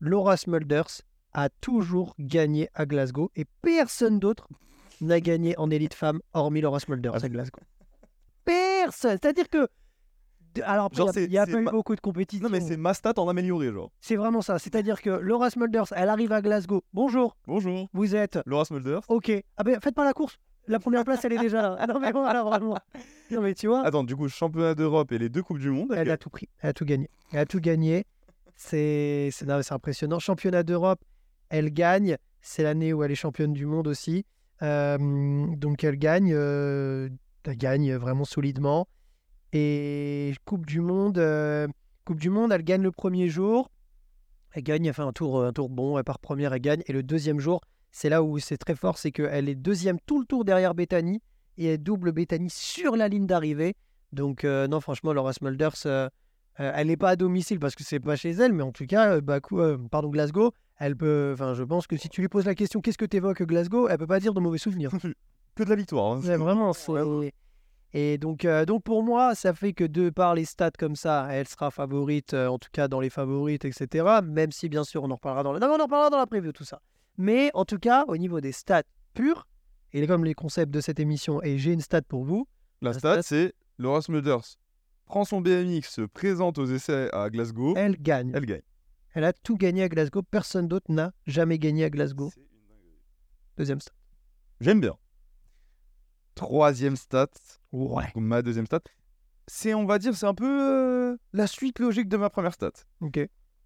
Laura 0.00 0.36
Smulders 0.36 1.02
a 1.32 1.48
toujours 1.50 2.14
gagné 2.18 2.68
à 2.74 2.84
Glasgow 2.84 3.30
et 3.36 3.44
personne 3.62 4.18
d'autre 4.18 4.48
n'a 5.00 5.20
gagné 5.20 5.56
en 5.58 5.70
élite 5.70 5.94
femme 5.94 6.20
hormis 6.34 6.62
Laura 6.62 6.80
Smulders 6.80 7.14
Ah, 7.14 7.24
à 7.24 7.28
Glasgow. 7.28 7.60
Personne. 8.86 9.18
C'est-à-dire 9.22 9.48
que. 9.48 9.68
Alors, 10.64 10.88
il 10.94 11.00
a- 11.02 11.26
n'y 11.26 11.38
a 11.38 11.44
pas 11.46 11.52
eu 11.52 11.60
ma- 11.64 11.70
beaucoup 11.70 11.94
de 11.94 12.00
compétitions. 12.00 12.48
Non, 12.48 12.50
mais 12.50 12.60
c'est 12.62 12.78
ma 12.78 12.94
stat 12.94 13.12
en 13.18 13.28
amélioré, 13.28 13.70
genre. 13.72 13.90
C'est 14.00 14.16
vraiment 14.16 14.40
ça. 14.40 14.58
C'est-à-dire 14.58 15.02
que 15.02 15.10
Laura 15.10 15.50
Smulders, 15.50 15.92
elle 15.94 16.08
arrive 16.08 16.32
à 16.32 16.40
Glasgow. 16.40 16.82
Bonjour, 16.94 17.36
Bonjour. 17.46 17.88
vous 17.92 18.16
êtes. 18.16 18.38
Laura 18.46 18.64
Smulders. 18.64 19.02
Ok. 19.08 19.30
Ah 19.58 19.64
ben, 19.64 19.78
faites 19.82 19.94
pas 19.94 20.04
la 20.04 20.14
course. 20.14 20.38
La 20.66 20.78
première 20.80 21.04
place, 21.04 21.24
elle 21.24 21.34
est 21.34 21.38
déjà 21.38 21.60
là. 21.62 21.76
Ah 21.78 21.86
non, 21.86 22.00
mais 22.00 22.10
bon, 22.12 22.24
alors 22.24 22.48
vraiment. 22.48 22.78
Non, 23.30 23.40
mais 23.42 23.54
tu 23.54 23.66
vois, 23.68 23.84
Attends, 23.86 24.02
du 24.02 24.16
coup, 24.16 24.28
championnat 24.28 24.74
d'Europe 24.74 25.12
et 25.12 25.18
les 25.18 25.28
deux 25.28 25.42
Coupes 25.42 25.58
du 25.58 25.70
Monde. 25.70 25.92
elle 25.96 26.10
a 26.10 26.16
tout 26.16 26.30
pris. 26.30 26.48
Elle 26.60 26.70
a 26.70 26.72
tout 26.72 26.84
gagné. 26.86 27.10
Elle 27.32 27.40
a 27.40 27.46
tout 27.46 27.60
gagné. 27.60 28.04
C'est 28.56 29.30
impressionnant. 29.70 30.18
Championnat 30.18 30.62
d'Europe, 30.62 31.00
elle 31.50 31.70
gagne. 31.70 32.16
C'est 32.40 32.62
l'année 32.62 32.92
où 32.92 33.02
elle 33.04 33.10
est 33.10 33.14
championne 33.16 33.52
du 33.52 33.66
monde 33.66 33.86
aussi. 33.88 34.24
Euh, 34.62 34.96
donc, 35.56 35.84
elle 35.84 35.96
gagne. 35.98 36.32
euh, 36.34 37.08
gagne 37.54 37.94
vraiment 37.94 38.24
solidement. 38.24 38.88
Et 39.52 40.34
Coupe 40.44 40.66
du 40.66 40.80
Monde, 40.80 41.18
euh, 41.18 41.68
Coupe 42.04 42.20
du 42.20 42.30
Monde, 42.30 42.52
elle 42.52 42.62
gagne 42.62 42.82
le 42.82 42.92
premier 42.92 43.28
jour. 43.28 43.70
Elle 44.52 44.62
gagne, 44.62 44.92
fait 44.92 45.02
un 45.02 45.12
tour, 45.12 45.44
un 45.44 45.52
tour 45.52 45.68
bon, 45.68 45.98
elle 45.98 46.04
part 46.04 46.18
première, 46.18 46.52
elle 46.52 46.60
gagne. 46.60 46.82
Et 46.86 46.92
le 46.92 47.02
deuxième 47.02 47.40
jour, 47.40 47.60
c'est 47.90 48.08
là 48.08 48.22
où 48.22 48.38
c'est 48.38 48.58
très 48.58 48.74
fort, 48.74 48.98
c'est 48.98 49.12
qu'elle 49.12 49.48
est 49.48 49.54
deuxième 49.54 49.98
tout 50.06 50.20
le 50.20 50.26
tour 50.26 50.44
derrière 50.44 50.74
Bethany 50.74 51.22
et 51.58 51.66
elle 51.66 51.82
double 51.82 52.12
Bethany 52.12 52.50
sur 52.50 52.96
la 52.96 53.08
ligne 53.08 53.26
d'arrivée. 53.26 53.74
Donc 54.12 54.44
euh, 54.44 54.68
non, 54.68 54.80
franchement, 54.80 55.12
Laura 55.12 55.32
Smulders, 55.32 55.86
euh, 55.86 56.08
elle 56.58 56.88
n'est 56.88 56.96
pas 56.96 57.10
à 57.10 57.16
domicile 57.16 57.58
parce 57.58 57.74
que 57.74 57.84
c'est 57.84 58.00
pas 58.00 58.16
chez 58.16 58.30
elle, 58.30 58.52
mais 58.52 58.62
en 58.62 58.72
tout 58.72 58.86
cas, 58.86 59.16
euh, 59.16 59.78
pardon, 59.90 60.08
Glasgow, 60.08 60.52
elle 60.78 60.96
peut. 60.96 61.30
Enfin, 61.34 61.54
je 61.54 61.62
pense 61.64 61.86
que 61.86 61.96
si 61.96 62.08
tu 62.08 62.20
lui 62.20 62.28
poses 62.28 62.46
la 62.46 62.54
question, 62.54 62.80
qu'est-ce 62.80 62.98
que 62.98 63.04
t'évoques 63.04 63.42
Glasgow, 63.42 63.88
elle 63.88 63.98
peut 63.98 64.06
pas 64.06 64.20
dire 64.20 64.34
de 64.34 64.40
mauvais 64.40 64.58
souvenirs. 64.58 64.90
Que 65.56 65.64
de 65.64 65.70
la 65.70 65.76
victoire. 65.76 66.12
hein. 66.12 66.20
Ouais, 66.20 66.36
vraiment, 66.36 66.72
c'est- 66.72 67.32
Et 67.92 68.18
donc, 68.18 68.44
euh, 68.44 68.66
donc 68.66 68.82
pour 68.82 69.02
moi, 69.02 69.34
ça 69.34 69.54
fait 69.54 69.72
que 69.72 69.84
de 69.84 70.10
par 70.10 70.34
les 70.34 70.44
stats 70.44 70.70
comme 70.78 70.96
ça, 70.96 71.28
elle 71.30 71.48
sera 71.48 71.70
favorite, 71.70 72.34
euh, 72.34 72.48
en 72.48 72.58
tout 72.58 72.68
cas 72.70 72.88
dans 72.88 73.00
les 73.00 73.08
favorites, 73.08 73.64
etc. 73.64 74.20
Même 74.22 74.52
si, 74.52 74.68
bien 74.68 74.84
sûr, 74.84 75.02
on 75.04 75.10
en 75.10 75.14
reparlera 75.14 75.42
dans 75.42 75.52
la, 75.52 75.60
non, 75.60 75.68
on 75.68 75.80
en 75.80 75.84
reparlera 75.84 76.10
dans 76.10 76.18
la 76.18 76.26
preview, 76.26 76.52
tout 76.52 76.64
ça. 76.64 76.82
Mais 77.16 77.50
en 77.54 77.64
tout 77.64 77.78
cas, 77.78 78.04
au 78.08 78.18
niveau 78.18 78.40
des 78.42 78.52
stats 78.52 78.82
pures, 79.14 79.46
et 79.94 80.06
comme 80.06 80.24
les 80.26 80.34
concepts 80.34 80.72
de 80.74 80.80
cette 80.80 81.00
émission, 81.00 81.42
et 81.42 81.56
j'ai 81.56 81.72
une 81.72 81.80
stat 81.80 82.02
pour 82.02 82.24
vous, 82.24 82.46
La 82.82 82.90
La 82.92 82.98
stat, 82.98 83.12
stat. 83.14 83.22
c'est 83.22 83.54
Laura 83.78 84.02
Smulders 84.02 84.58
prend 85.06 85.24
son 85.24 85.40
BMX, 85.40 85.82
se 85.88 86.02
présente 86.02 86.58
aux 86.58 86.66
essais 86.66 87.08
à 87.14 87.30
Glasgow, 87.30 87.72
elle 87.76 87.96
gagne. 87.96 88.30
Elle, 88.34 88.42
elle 88.42 88.46
gagne. 88.46 89.24
a 89.24 89.32
tout 89.32 89.56
gagné 89.56 89.84
à 89.84 89.88
Glasgow. 89.88 90.20
Personne 90.22 90.68
d'autre 90.68 90.90
n'a 90.92 91.12
jamais 91.26 91.58
gagné 91.58 91.84
à 91.84 91.90
Glasgow. 91.90 92.30
Deuxième 93.56 93.80
stat. 93.80 93.92
J'aime 94.60 94.80
bien. 94.80 94.96
Troisième 96.36 96.94
stat, 96.96 97.28
Ouais. 97.72 98.12
ma 98.14 98.42
deuxième 98.42 98.66
stat, 98.66 98.80
c'est, 99.48 99.74
on 99.74 99.86
va 99.86 99.98
dire, 99.98 100.14
c'est 100.14 100.26
un 100.26 100.34
peu 100.34 100.44
euh, 101.12 101.16
la 101.32 101.46
suite 101.46 101.78
logique 101.80 102.08
de 102.08 102.16
ma 102.16 102.30
première 102.30 102.52
stat. 102.54 102.72
Ok. 103.00 103.18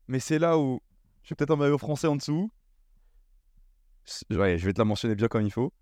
Mais 0.08 0.20
c'est 0.20 0.38
là 0.38 0.56
où 0.56 0.80
j'ai 1.24 1.34
peut-être 1.34 1.50
un 1.50 1.56
maillot 1.56 1.78
français 1.78 2.06
en 2.06 2.16
dessous. 2.16 2.50
Ouais, 4.30 4.56
je 4.56 4.64
vais 4.66 4.72
te 4.72 4.78
la 4.78 4.84
mentionner 4.84 5.14
bien 5.16 5.28
comme 5.28 5.42
il 5.42 5.50
faut. 5.52 5.72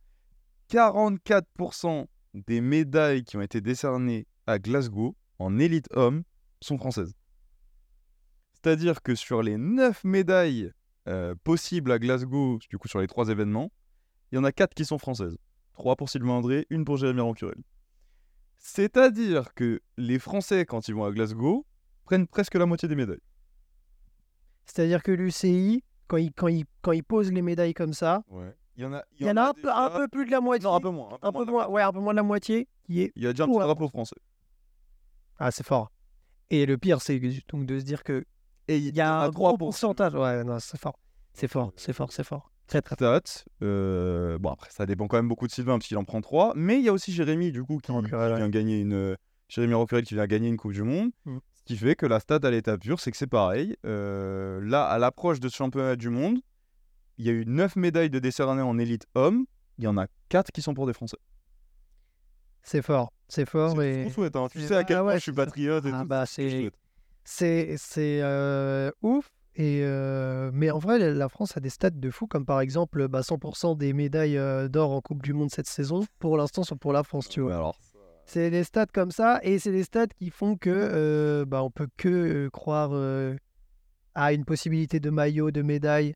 44% 0.70 2.06
des 2.34 2.60
médailles 2.60 3.22
qui 3.24 3.36
ont 3.36 3.42
été 3.42 3.60
décernées 3.60 4.26
à 4.46 4.58
Glasgow 4.58 5.14
en 5.38 5.58
élite 5.58 5.88
homme 5.92 6.24
sont 6.60 6.78
françaises. 6.78 7.14
C'est-à-dire 8.54 9.02
que 9.02 9.14
sur 9.14 9.42
les 9.42 9.56
9 9.56 10.04
médailles 10.04 10.72
euh, 11.06 11.34
possibles 11.44 11.92
à 11.92 11.98
Glasgow, 11.98 12.58
du 12.68 12.78
coup 12.78 12.88
sur 12.88 13.00
les 13.00 13.06
3 13.06 13.28
événements, 13.28 13.70
il 14.32 14.36
y 14.36 14.38
en 14.38 14.44
a 14.44 14.52
4 14.52 14.74
qui 14.74 14.84
sont 14.84 14.98
françaises. 14.98 15.36
3 15.78 15.96
pour 15.96 16.10
Sylvain 16.10 16.32
André, 16.32 16.66
une 16.70 16.84
pour 16.84 16.96
Jérémy 16.96 17.20
Rancurel. 17.20 17.56
C'est-à-dire 18.58 19.54
que 19.54 19.80
les 19.96 20.18
Français, 20.18 20.66
quand 20.66 20.88
ils 20.88 20.94
vont 20.94 21.04
à 21.04 21.12
Glasgow, 21.12 21.64
prennent 22.04 22.26
presque 22.26 22.54
la 22.56 22.66
moitié 22.66 22.88
des 22.88 22.96
médailles. 22.96 23.20
C'est-à-dire 24.66 25.02
que 25.02 25.12
l'UCI, 25.12 25.82
quand 26.08 26.16
il, 26.16 26.32
quand, 26.32 26.48
il, 26.48 26.64
quand 26.82 26.92
il 26.92 27.04
pose 27.04 27.32
les 27.32 27.42
médailles 27.42 27.74
comme 27.74 27.92
ça, 27.94 28.22
Ouais. 28.28 28.54
Il 28.76 28.82
y 28.82 28.84
en 28.86 28.92
a, 28.92 29.02
il 29.18 29.26
y 29.26 29.30
en 29.30 29.36
a 29.36 29.48
un 29.48 29.54
peu, 29.54 29.62
déjà- 29.62 29.76
un 29.86 29.90
peu 29.90 30.06
plus 30.06 30.24
de 30.24 30.30
la 30.30 30.40
moitié. 30.40 30.68
Non, 30.68 30.76
un 30.76 30.80
peu 30.80 30.90
moins. 30.90 31.18
un 31.20 31.32
peu 31.32 31.44
moins, 31.46 31.66
ouais, 31.68 31.82
un 31.82 31.92
peu 31.92 31.98
moins 31.98 32.12
de 32.12 32.16
la 32.18 32.22
moitié 32.22 32.68
qui 32.84 33.02
est. 33.02 33.12
Il 33.16 33.24
y 33.24 33.26
a 33.26 33.32
déjà 33.32 33.42
un 33.42 33.48
petit 33.48 33.58
drapeau 33.58 33.88
français. 33.88 34.14
Ah, 35.40 35.50
c'est 35.50 35.66
fort. 35.66 35.90
Et 36.50 36.64
le 36.64 36.78
pire, 36.78 37.02
c'est 37.02 37.18
donc 37.48 37.66
de 37.66 37.78
se 37.80 37.84
dire 37.84 38.04
que 38.04 38.24
Et 38.68 38.78
il 38.78 38.94
y 38.94 39.00
a 39.00 39.22
un 39.22 39.30
gros 39.30 39.56
pourcentage. 39.58 40.14
Ouais, 40.14 40.44
non, 40.44 40.60
c'est 40.60 40.78
fort. 40.78 40.96
C'est 41.32 41.48
fort, 41.48 41.72
c'est 41.74 41.92
fort, 41.92 42.12
c'est 42.12 42.22
fort. 42.22 42.52
Très, 42.68 42.82
très 42.82 42.94
stats. 42.94 43.44
euh, 43.62 44.38
bon, 44.38 44.50
après, 44.50 44.70
ça 44.70 44.86
dépend 44.86 45.08
quand 45.08 45.16
même 45.16 45.26
beaucoup 45.28 45.46
de 45.46 45.52
Sylvain, 45.52 45.78
parce 45.78 45.88
qu'il 45.88 45.96
en 45.96 46.04
prend 46.04 46.20
3. 46.20 46.52
Mais 46.54 46.76
il 46.78 46.84
y 46.84 46.88
a 46.88 46.92
aussi 46.92 47.12
Jérémy, 47.12 47.50
du 47.50 47.64
coup, 47.64 47.78
qui, 47.78 47.90
vient 47.90 48.48
gagner 48.50 48.78
une. 48.80 49.16
Jérémy 49.48 49.74
Rancurel 49.74 50.04
qui 50.04 50.14
vient 50.14 50.26
gagner 50.26 50.48
une 50.48 50.58
Coupe 50.58 50.72
du 50.74 50.82
Monde. 50.82 51.10
Mm. 51.24 51.38
Ce 51.54 51.62
qui 51.64 51.76
fait 51.76 51.96
que 51.96 52.04
la 52.06 52.20
stat 52.20 52.40
à 52.42 52.50
l'état 52.50 52.76
pur, 52.78 53.00
c'est 53.00 53.10
que 53.10 53.16
c'est 53.16 53.26
pareil. 53.26 53.74
Euh, 53.86 54.60
là, 54.62 54.84
à 54.86 54.98
l'approche 54.98 55.40
de 55.40 55.48
ce 55.48 55.56
championnat 55.56 55.96
du 55.96 56.10
monde, 56.10 56.38
il 57.16 57.26
y 57.26 57.30
a 57.30 57.32
eu 57.32 57.44
9 57.46 57.76
médailles 57.76 58.10
de 58.10 58.18
décernées 58.18 58.62
en 58.62 58.78
élite 58.78 59.06
homme. 59.14 59.46
Il 59.78 59.84
y 59.84 59.86
en 59.86 59.96
a 59.96 60.06
4 60.28 60.52
qui 60.52 60.60
sont 60.62 60.74
pour 60.74 60.86
des 60.86 60.92
Français. 60.92 61.16
C'est 62.62 62.82
fort, 62.82 63.12
c'est 63.28 63.48
fort. 63.48 63.80
Et 63.82 64.04
qu'on 64.04 64.10
souhaite. 64.10 64.36
hein. 64.36 64.48
Tu 64.50 64.60
c'est- 64.60 64.66
sais 64.68 64.76
à 64.76 64.84
quel 64.84 64.98
ah 64.98 65.00
point 65.00 65.08
ouais, 65.12 65.18
je 65.18 65.22
suis 65.22 65.32
patriote 65.32 65.86
et 65.86 65.90
Ah 65.94 66.02
tout. 66.02 66.08
bah, 66.08 66.26
c'est 66.26 66.70
c'est, 67.24 68.20
euh, 68.22 68.90
ouf. 69.02 69.28
Et 69.60 69.80
euh, 69.82 70.50
mais 70.54 70.70
en 70.70 70.78
vrai, 70.78 70.98
la- 71.12 71.28
France 71.28 71.56
a 71.56 71.60
des 71.60 71.68
stats 71.68 71.90
de 71.90 72.10
fou, 72.10 72.26
comme 72.28 72.46
par 72.46 72.60
exemple 72.60 73.08
bah, 73.08 73.22
100% 73.22 73.76
des 73.76 73.92
médailles 73.92 74.38
d'or 74.70 74.92
en 74.92 75.00
Coupe 75.00 75.20
du 75.22 75.32
Monde 75.34 75.50
cette 75.50 75.66
saison, 75.66 76.06
pour 76.20 76.36
l'instant, 76.36 76.62
sont 76.62 76.76
pour 76.76 76.92
la 76.92 77.02
France, 77.02 77.28
tu 77.28 77.40
vois. 77.40 77.56
Alors, 77.56 77.76
C'est 78.24 78.50
des 78.50 78.62
stats 78.62 78.86
comme 78.86 79.10
ça, 79.10 79.40
et 79.42 79.58
c'est 79.58 79.72
des 79.72 79.82
stats 79.82 80.06
qui 80.06 80.30
font 80.30 80.56
que 80.56 80.70
euh, 80.70 81.44
bah, 81.44 81.62
on 81.64 81.70
peut 81.70 81.88
que 81.96 82.48
croire 82.52 82.90
euh, 82.92 83.34
à 84.14 84.32
une 84.32 84.44
possibilité 84.44 85.00
de 85.00 85.10
maillot, 85.10 85.50
de 85.50 85.62
médaille. 85.62 86.14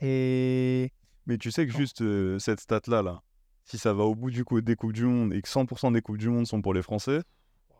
Et 0.00 0.92
Mais 1.26 1.38
tu 1.38 1.50
sais 1.50 1.66
que 1.66 1.72
juste 1.72 2.02
cette 2.38 2.60
stat-là, 2.60 3.02
là, 3.02 3.22
si 3.64 3.78
ça 3.78 3.94
va 3.94 4.04
au 4.04 4.14
bout 4.14 4.30
du 4.30 4.44
coup 4.44 4.60
des 4.60 4.76
Coupes 4.76 4.92
du 4.92 5.06
Monde 5.06 5.32
et 5.32 5.40
que 5.40 5.48
100% 5.48 5.90
des 5.92 6.02
Coupes 6.02 6.18
du 6.18 6.28
Monde 6.28 6.46
sont 6.46 6.60
pour 6.60 6.74
les 6.74 6.82
Français, 6.82 7.20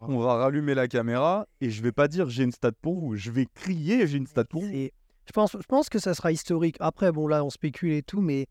on 0.09 0.19
va 0.19 0.35
rallumer 0.35 0.75
la 0.75 0.89
caméra 0.89 1.47
et 1.61 1.71
je 1.71 1.83
vais 1.83 1.93
pas 1.93 2.09
dire 2.09 2.29
j'ai 2.29 2.45
une 2.45 2.53
stat 2.53 2.73
pour 2.83 2.99
vous, 2.99 3.17
je 3.17 3.31
vais 3.31 3.47
crier 3.55 4.07
j'ai 4.07 4.19
une 4.19 4.27
stat 4.27 4.45
pour 4.45 4.63
vous. 4.63 4.69
je 4.73 5.33
pense, 5.33 5.53
je 5.53 5.67
pense 5.67 5.89
que 5.89 5.99
ça 5.99 6.15
sera 6.15 6.33
historique. 6.33 6.77
Après, 6.81 7.13
bon, 7.13 7.27
là, 7.27 7.45
on 7.45 7.51
spécule 7.51 7.93
et 7.93 8.03
tout, 8.03 8.21
mais 8.21 8.47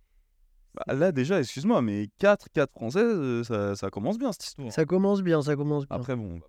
Bah, 0.73 0.93
là 0.95 1.11
déjà, 1.11 1.39
excuse-moi, 1.39 1.81
mais 1.81 2.09
4 2.19 2.47
4 2.53 2.71
Françaises, 2.71 3.03
euh, 3.05 3.43
ça, 3.43 3.75
ça 3.75 3.89
commence 3.89 4.17
bien 4.17 4.31
cette 4.31 4.45
histoire. 4.45 4.71
ça 4.71 4.85
commence 4.85 5.21
bien, 5.21 5.41
ça 5.41 5.55
commence 5.55 5.87
bien. 5.87 5.95
Après 5.95 6.15
bon, 6.15 6.39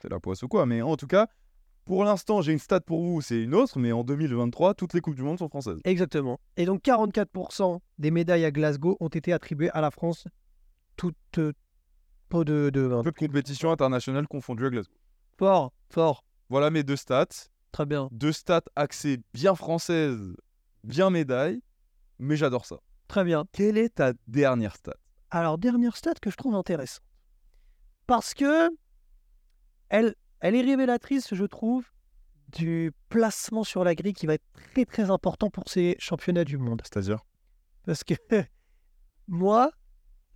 c'est 0.00 0.10
la 0.10 0.20
poisse 0.20 0.42
ou 0.42 0.48
quoi, 0.48 0.64
mais 0.64 0.80
en 0.80 0.96
tout 0.96 1.06
cas, 1.06 1.26
pour 1.84 2.04
l'instant 2.04 2.40
j'ai 2.42 2.52
une 2.52 2.58
stat 2.58 2.80
pour 2.80 3.02
vous, 3.02 3.20
c'est 3.20 3.42
une 3.42 3.54
autre, 3.54 3.78
mais 3.78 3.92
en 3.92 4.04
2023, 4.04 4.74
toutes 4.74 4.94
les 4.94 5.00
Coupes 5.00 5.14
du 5.16 5.22
Monde 5.22 5.38
sont 5.38 5.48
françaises. 5.48 5.80
Exactement. 5.84 6.38
Et 6.56 6.64
donc 6.64 6.82
44% 6.82 7.78
des 7.98 8.10
médailles 8.10 8.44
à 8.44 8.50
Glasgow 8.50 8.96
ont 9.00 9.08
été 9.08 9.32
attribuées 9.32 9.70
à 9.70 9.80
la 9.80 9.90
France. 9.90 10.26
Toutes 10.96 11.40
peu 12.28 12.44
de, 12.44 12.70
de 12.70 12.88
Peu 13.02 13.10
de 13.10 13.16
compétitions 13.18 13.70
internationales 13.72 14.26
confondues 14.28 14.66
à 14.66 14.70
Glasgow. 14.70 14.94
fort, 15.38 15.72
fort, 15.90 16.24
Voilà 16.48 16.70
mes 16.70 16.82
deux 16.82 16.96
stats. 16.96 17.26
très 17.72 17.86
bien, 17.86 18.08
Deux 18.12 18.32
stats 18.32 18.62
axées 18.76 19.18
bien 19.34 19.54
françaises, 19.54 20.34
bien 20.84 21.10
médailles, 21.10 21.60
mais 22.18 22.36
j'adore 22.36 22.64
ça. 22.66 22.78
très 23.08 23.24
bien. 23.24 23.44
Quelle 23.52 23.78
est 23.78 23.94
ta 23.96 24.12
dernière 24.26 24.76
stat? 24.76 24.96
Alors 25.30 25.58
dernière 25.58 25.96
stat 25.96 26.14
que 26.22 26.30
je 26.30 26.36
trouve 26.36 26.54
intéressante 26.54 27.02
parce 28.06 28.32
que 28.32 28.70
elle, 29.90 30.14
elle 30.40 30.54
est 30.54 30.62
révélatrice, 30.62 31.34
je 31.34 31.44
trouve, 31.44 31.84
du 32.52 32.92
placement 33.10 33.64
sur 33.64 33.84
la 33.84 33.94
grille 33.94 34.14
qui 34.14 34.26
va 34.26 34.34
être 34.34 34.44
très 34.72 34.86
très 34.86 35.10
important 35.10 35.50
pour 35.50 35.68
ces 35.68 35.94
championnats 35.98 36.44
du 36.44 36.56
monde. 36.56 36.80
C'est-à-dire? 36.84 37.18
Parce 37.84 38.04
que 38.04 38.14
moi, 39.28 39.70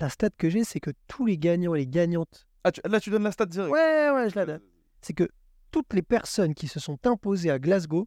la 0.02 0.08
stat 0.08 0.30
que 0.36 0.50
j'ai, 0.50 0.64
c'est 0.64 0.80
que 0.80 0.90
tous 1.06 1.24
les 1.26 1.38
gagnants 1.38 1.74
et 1.74 1.78
les 1.80 1.86
gagnantes, 1.86 2.46
ah, 2.64 2.72
tu- 2.72 2.80
Là, 2.84 3.00
tu 3.00 3.10
donnes 3.10 3.22
la 3.22 3.32
stat 3.32 3.46
directe. 3.46 3.72
ouais 3.72 4.10
ouais, 4.10 4.28
je 4.30 4.34
la 4.36 4.46
donne. 4.46 4.60
c'est 5.00 5.14
que 5.14 5.28
toutes 5.70 5.94
les 5.94 6.02
personnes 6.02 6.54
qui 6.54 6.68
se 6.68 6.78
sont 6.80 6.98
imposées 7.06 7.50
à 7.50 7.58
Glasgow 7.58 8.06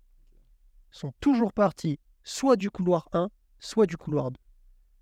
sont 0.91 1.11
toujours 1.19 1.51
parties 1.53 1.99
soit 2.23 2.55
du 2.57 2.69
couloir 2.69 3.07
1, 3.13 3.29
soit 3.59 3.85
du 3.85 3.97
couloir 3.97 4.31
2. 4.31 4.37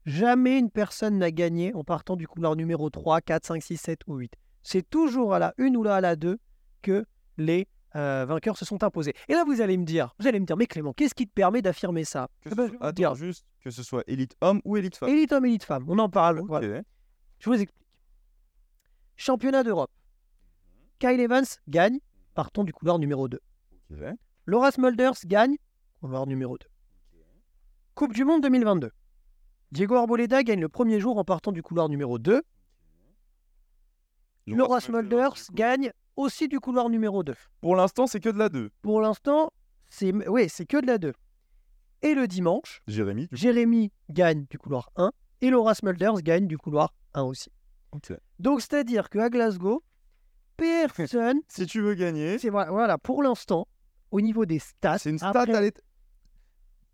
Jamais 0.05 0.59
une 0.59 0.69
personne 0.69 1.17
n'a 1.17 1.31
gagné 1.31 1.73
en 1.73 1.83
partant 1.83 2.15
du 2.15 2.27
couloir 2.27 2.55
numéro 2.55 2.89
3, 2.89 3.21
4, 3.21 3.45
5, 3.45 3.61
6, 3.63 3.77
7 3.77 3.99
ou 4.07 4.15
8. 4.17 4.33
C'est 4.61 4.87
toujours 4.89 5.33
à 5.33 5.39
la 5.39 5.53
1 5.57 5.73
ou 5.75 5.83
là 5.83 5.95
à 5.95 6.01
la 6.01 6.15
2 6.15 6.37
que 6.81 7.05
les 7.37 7.67
euh, 7.95 8.25
vainqueurs 8.25 8.57
se 8.57 8.65
sont 8.65 8.83
imposés. 8.83 9.13
Et 9.27 9.33
là, 9.33 9.43
vous 9.45 9.61
allez 9.61 9.77
me 9.77 9.85
dire, 9.85 10.13
vous 10.19 10.27
allez 10.27 10.39
me 10.39 10.45
dire, 10.45 10.57
mais 10.57 10.65
Clément, 10.67 10.93
qu'est-ce 10.93 11.13
qui 11.15 11.27
te 11.27 11.33
permet 11.33 11.61
d'affirmer 11.61 12.03
ça? 12.03 12.27
Que 12.41 12.49
Eh 12.51 12.55
ben, 12.55 12.67
soit- 12.69 12.77
Attends, 12.81 12.91
dire. 12.93 13.15
juste 13.15 13.45
que 13.63 13.69
ce 13.71 13.83
soit 13.83 14.03
élite 14.07 14.35
homme 14.41 14.61
ou 14.65 14.77
élite 14.77 14.95
femme. 14.97 15.09
Élite 15.09 15.31
homme, 15.31 15.45
élite 15.45 15.63
femme, 15.63 15.85
on 15.87 15.99
en 15.99 16.09
parle. 16.09 16.41
Voilà. 16.47 16.81
Je 17.39 17.49
vous 17.49 17.55
explique. 17.55 17.85
Championnat 19.15 19.63
d'Europe. 19.63 19.91
Kyle 20.99 21.19
Evans 21.19 21.45
gagne, 21.67 21.99
partons 22.33 22.63
du 22.63 22.73
couloir 22.73 22.97
numéro 22.99 23.27
2. 23.27 23.39
Ok. 23.91 23.99
Laura 24.45 24.71
Smulders 24.71 25.13
gagne, 25.25 25.55
couloir 26.01 26.25
numéro 26.27 26.57
2. 26.57 26.65
Coupe 27.95 28.13
du 28.13 28.25
Monde 28.25 28.41
2022. 28.41 28.91
Diego 29.71 29.95
Arboleda 29.95 30.43
gagne 30.43 30.61
le 30.61 30.69
premier 30.69 30.99
jour 30.99 31.17
en 31.17 31.23
partant 31.23 31.51
du 31.51 31.61
couloir 31.61 31.89
numéro 31.89 32.17
2. 32.19 32.41
Laura 34.47 34.79
Smulders 34.81 35.35
gagne 35.53 35.91
aussi 36.15 36.47
du 36.47 36.59
couloir 36.59 36.89
numéro 36.89 37.23
2. 37.23 37.33
Pour 37.61 37.75
l'instant, 37.75 38.07
c'est 38.07 38.19
que 38.19 38.29
de 38.29 38.37
la 38.37 38.49
2. 38.49 38.69
Pour 38.81 39.01
l'instant, 39.01 39.51
c'est 39.89 40.11
oui, 40.27 40.47
c'est 40.49 40.65
que 40.65 40.77
de 40.81 40.87
la 40.87 40.97
2. 40.97 41.13
Et 42.01 42.13
le 42.15 42.27
dimanche, 42.27 42.81
Jérémy. 42.87 43.27
Jérémy 43.31 43.91
gagne 44.09 44.45
du 44.49 44.57
couloir 44.57 44.89
1 44.97 45.11
et 45.41 45.49
Laura 45.49 45.73
Smulders 45.75 46.21
gagne 46.21 46.47
du 46.47 46.57
couloir 46.57 46.93
1 47.13 47.23
aussi. 47.23 47.49
Donc, 48.39 48.61
c'est-à-dire 48.61 49.09
qu'à 49.09 49.29
Glasgow, 49.29 49.83
personne. 50.57 51.39
Si 51.47 51.65
tu 51.65 51.81
veux 51.81 51.93
gagner, 51.95 52.37
c'est 52.39 52.49
voilà, 52.49 52.97
pour 52.97 53.23
l'instant, 53.23 53.67
au 54.11 54.19
niveau 54.21 54.45
des 54.45 54.59
stats, 54.59 54.97
c'est 54.99 55.09
une 55.09 55.17
stat 55.17 55.29
après- 55.29 55.53
à 55.55 55.61
l'ét- 55.61 55.81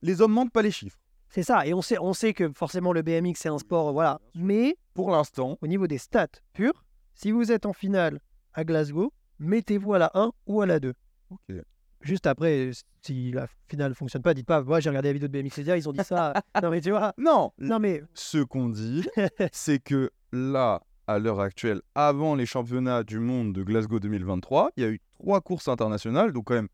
Les 0.01 0.21
hommes 0.21 0.33
mentent 0.33 0.51
pas 0.51 0.61
les 0.61 0.71
chiffres. 0.71 0.97
c'est 1.29 1.43
ça. 1.43 1.65
Et 1.65 1.73
on 1.73 1.81
sait, 1.81 1.97
on 1.99 2.13
sait 2.13 2.33
que 2.33 2.51
forcément 2.53 2.91
le 2.93 3.01
BMX 3.01 3.35
c'est 3.39 3.49
un 3.49 3.57
sport, 3.59 3.93
voilà. 3.93 4.19
Mais 4.35 4.75
Pour 4.93 5.11
l'instant, 5.11 5.57
au 5.61 5.67
niveau 5.67 5.87
des 5.87 5.97
stats 5.97 6.27
purs, 6.53 6.83
si 7.13 7.31
vous 7.31 7.51
êtes 7.51 7.65
en 7.65 7.73
finale 7.73 8.19
à 8.53 8.63
Glasgow, 8.63 9.11
mettez-vous 9.39 9.93
à 9.93 9.99
la 9.99 10.11
1 10.13 10.31
ou 10.47 10.61
à 10.61 10.65
la 10.65 10.79
2. 10.79 10.93
ok. 11.31 11.55
Juste 12.01 12.27
après, 12.27 12.71
si 13.01 13.31
la 13.33 13.47
finale 13.67 13.93
fonctionne 13.93 14.21
pas, 14.21 14.33
dites 14.33 14.45
pas, 14.45 14.61
moi 14.63 14.79
j'ai 14.79 14.89
regardé 14.89 15.09
la 15.09 15.13
vidéo 15.13 15.27
de 15.27 15.33
BMX 15.41 15.57
Media, 15.57 15.75
ils 15.75 15.89
ont 15.89 15.91
dit 15.91 16.03
ça. 16.03 16.33
non 16.63 16.69
mais 16.69 16.79
tu 16.79 16.91
vois, 16.91 17.13
Non, 17.17 17.51
non 17.57 17.77
mais 17.79 18.01
ce 18.13 18.37
qu'on 18.37 18.69
dit, 18.69 19.05
c'est 19.51 19.79
que 19.83 20.09
là, 20.31 20.81
à 21.07 21.19
l'heure 21.19 21.41
actuelle, 21.41 21.81
avant 21.95 22.35
les 22.35 22.45
championnats 22.45 23.03
du 23.03 23.19
monde 23.19 23.51
de 23.53 23.63
Glasgow 23.63 23.99
2023, 23.99 24.71
il 24.77 24.83
y 24.83 24.85
a 24.85 24.89
eu 24.91 25.01
trois 25.19 25.41
courses 25.41 25.67
internationales, 25.67 26.31
donc 26.31 26.45
quand 26.45 26.53
même 26.53 26.69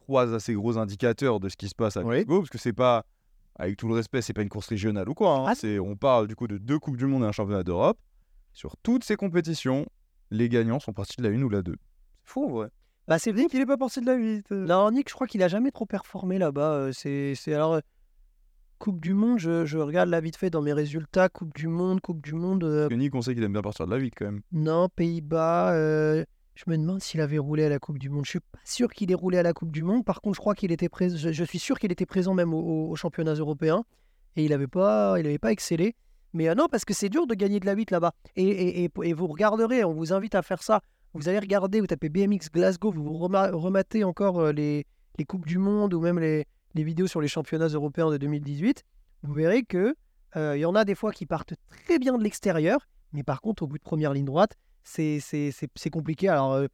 trois 0.00 0.32
assez 0.34 0.54
gros 0.54 0.78
indicateurs 0.78 1.38
de 1.38 1.50
ce 1.50 1.56
qui 1.56 1.68
se 1.68 1.74
passe 1.74 1.98
à 1.98 2.00
Oui. 2.02 2.16
Glasgow, 2.24 2.38
parce 2.38 2.50
que 2.50 2.56
c'est 2.58 2.72
pas, 2.72 3.04
avec 3.56 3.76
tout 3.76 3.88
le 3.88 3.94
respect, 3.94 4.22
c'est 4.22 4.32
pas 4.32 4.40
une 4.42 4.48
course 4.48 4.68
régionale 4.68 5.06
ou 5.06 5.12
quoi. 5.14 5.36
hein. 5.36 5.44
Ah. 5.48 5.54
C'est, 5.54 5.78
on 5.78 5.96
parle 5.96 6.28
du 6.28 6.34
coup 6.34 6.48
de 6.48 6.56
deux 6.56 6.78
coupes 6.78 6.96
du 6.96 7.04
monde 7.04 7.24
et 7.24 7.26
un 7.26 7.32
championnat 7.32 7.62
d'Europe. 7.62 7.98
Sur 8.54 8.74
toutes 8.78 9.04
ces 9.04 9.16
compétitions, 9.16 9.84
les 10.32 10.48
gagnants 10.48 10.80
sont 10.80 10.92
partis 10.92 11.16
de 11.18 11.22
la 11.22 11.28
une 11.30 11.44
ou 11.44 11.48
la 11.48 11.62
deux. 11.62 11.76
C'est 12.24 12.32
fou, 12.32 12.48
vrai. 12.48 12.68
bah 13.08 13.18
c'est 13.18 13.32
vrai 13.32 13.46
Il 13.52 13.60
est 13.60 13.66
pas 13.66 13.76
parti 13.76 14.00
de 14.00 14.06
la 14.06 14.14
8. 14.14 14.50
Non, 14.50 14.90
Nick, 14.90 15.08
je 15.08 15.14
crois 15.14 15.26
qu'il 15.26 15.42
a 15.42 15.48
jamais 15.48 15.70
trop 15.70 15.86
performé 15.86 16.38
là-bas. 16.38 16.72
euh, 16.72 16.92
C'est, 16.92 17.34
c'est 17.36 17.54
alors 17.54 17.74
euh, 17.74 17.80
Coupe 18.78 19.00
du 19.00 19.14
Monde. 19.14 19.38
Je, 19.38 19.64
je 19.64 19.78
regarde 19.78 20.08
là 20.08 20.20
vite 20.20 20.36
fait 20.36 20.50
dans 20.50 20.62
mes 20.62 20.72
résultats. 20.72 21.28
Coupe 21.28 21.54
du 21.54 21.68
Monde, 21.68 22.00
Coupe 22.00 22.20
du 22.20 22.34
Monde. 22.34 22.64
euh, 22.64 22.88
Nick, 22.90 23.14
on 23.14 23.22
sait 23.22 23.34
qu'il 23.34 23.42
aime 23.44 23.52
bien 23.52 23.62
partir 23.62 23.86
de 23.86 23.90
la 23.92 23.98
8 23.98 24.12
quand 24.16 24.24
même. 24.24 24.40
non, 24.52 24.88
Pays-Bas. 24.88 25.72
euh, 25.74 26.24
je 26.54 26.64
me 26.66 26.76
demande 26.76 27.00
s'il 27.00 27.20
avait 27.20 27.38
roulé 27.38 27.64
à 27.64 27.68
la 27.68 27.78
Coupe 27.78 27.98
du 27.98 28.10
Monde. 28.10 28.24
Je 28.26 28.30
suis 28.30 28.40
pas 28.40 28.58
sûr 28.64 28.92
qu'il 28.92 29.10
ait 29.10 29.14
roulé 29.14 29.38
à 29.38 29.42
la 29.42 29.52
Coupe 29.52 29.70
du 29.72 29.82
Monde. 29.82 30.04
Par 30.04 30.20
contre, 30.20 30.34
je 30.36 30.40
crois 30.40 30.54
qu'il 30.54 30.70
était 30.72 30.88
présent. 30.88 31.16
Je, 31.16 31.32
je 31.32 31.44
suis 31.44 31.58
sûr 31.58 31.78
qu'il 31.78 31.90
était 31.92 32.06
présent 32.06 32.34
même 32.34 32.52
aux, 32.54 32.90
aux 32.90 32.96
championnats 32.96 33.34
européens 33.34 33.84
et 34.36 34.44
il 34.44 34.50
n'avait 34.50 34.66
pas, 34.66 35.16
il 35.18 35.26
avait 35.26 35.38
pas 35.38 35.52
excellé. 35.52 35.94
Mais 36.32 36.48
euh, 36.48 36.54
non, 36.54 36.66
parce 36.70 36.84
que 36.84 36.94
c'est 36.94 37.08
dur 37.08 37.26
de 37.26 37.34
gagner 37.34 37.60
de 37.60 37.66
la 37.66 37.72
8 37.74 37.90
là-bas. 37.90 38.12
Et, 38.36 38.88
vous 38.94 39.26
regarderez, 39.26 39.84
on 39.84 39.92
vous 39.92 40.12
invite 40.12 40.34
à 40.34 40.42
faire 40.42 40.62
ça. 40.62 40.80
Vous 41.14 41.28
allez 41.28 41.38
regarder, 41.38 41.80
vous 41.80 41.86
tapez 41.86 42.08
BMX 42.08 42.50
Glasgow, 42.52 42.90
vous 42.90 43.02
vous 43.04 43.18
rema- 43.18 43.50
rematez 43.50 44.02
encore 44.02 44.40
euh, 44.40 44.52
les, 44.52 44.86
les 45.18 45.24
Coupes 45.26 45.46
du 45.46 45.58
Monde 45.58 45.92
ou 45.92 46.00
même 46.00 46.18
les, 46.18 46.46
les 46.74 46.84
vidéos 46.84 47.06
sur 47.06 47.20
les 47.20 47.28
championnats 47.28 47.68
européens 47.68 48.10
de 48.10 48.16
2018. 48.16 48.82
Vous 49.22 49.34
verrez 49.34 49.62
que 49.62 49.94
euh, 50.36 50.56
il 50.56 50.60
y 50.60 50.64
en 50.64 50.74
a 50.74 50.84
des 50.84 50.94
fois 50.94 51.12
qui 51.12 51.26
partent 51.26 51.54
très 51.68 51.98
bien 51.98 52.16
de 52.16 52.22
l'extérieur, 52.22 52.88
mais 53.12 53.22
par 53.22 53.42
contre, 53.42 53.64
au 53.64 53.66
bout 53.66 53.76
de 53.76 53.82
première 53.82 54.14
ligne 54.14 54.24
droite, 54.24 54.56
c'est 54.84 55.20
compliqué. 55.92 56.28
Alors, 56.28 56.52
euh, 56.52 56.66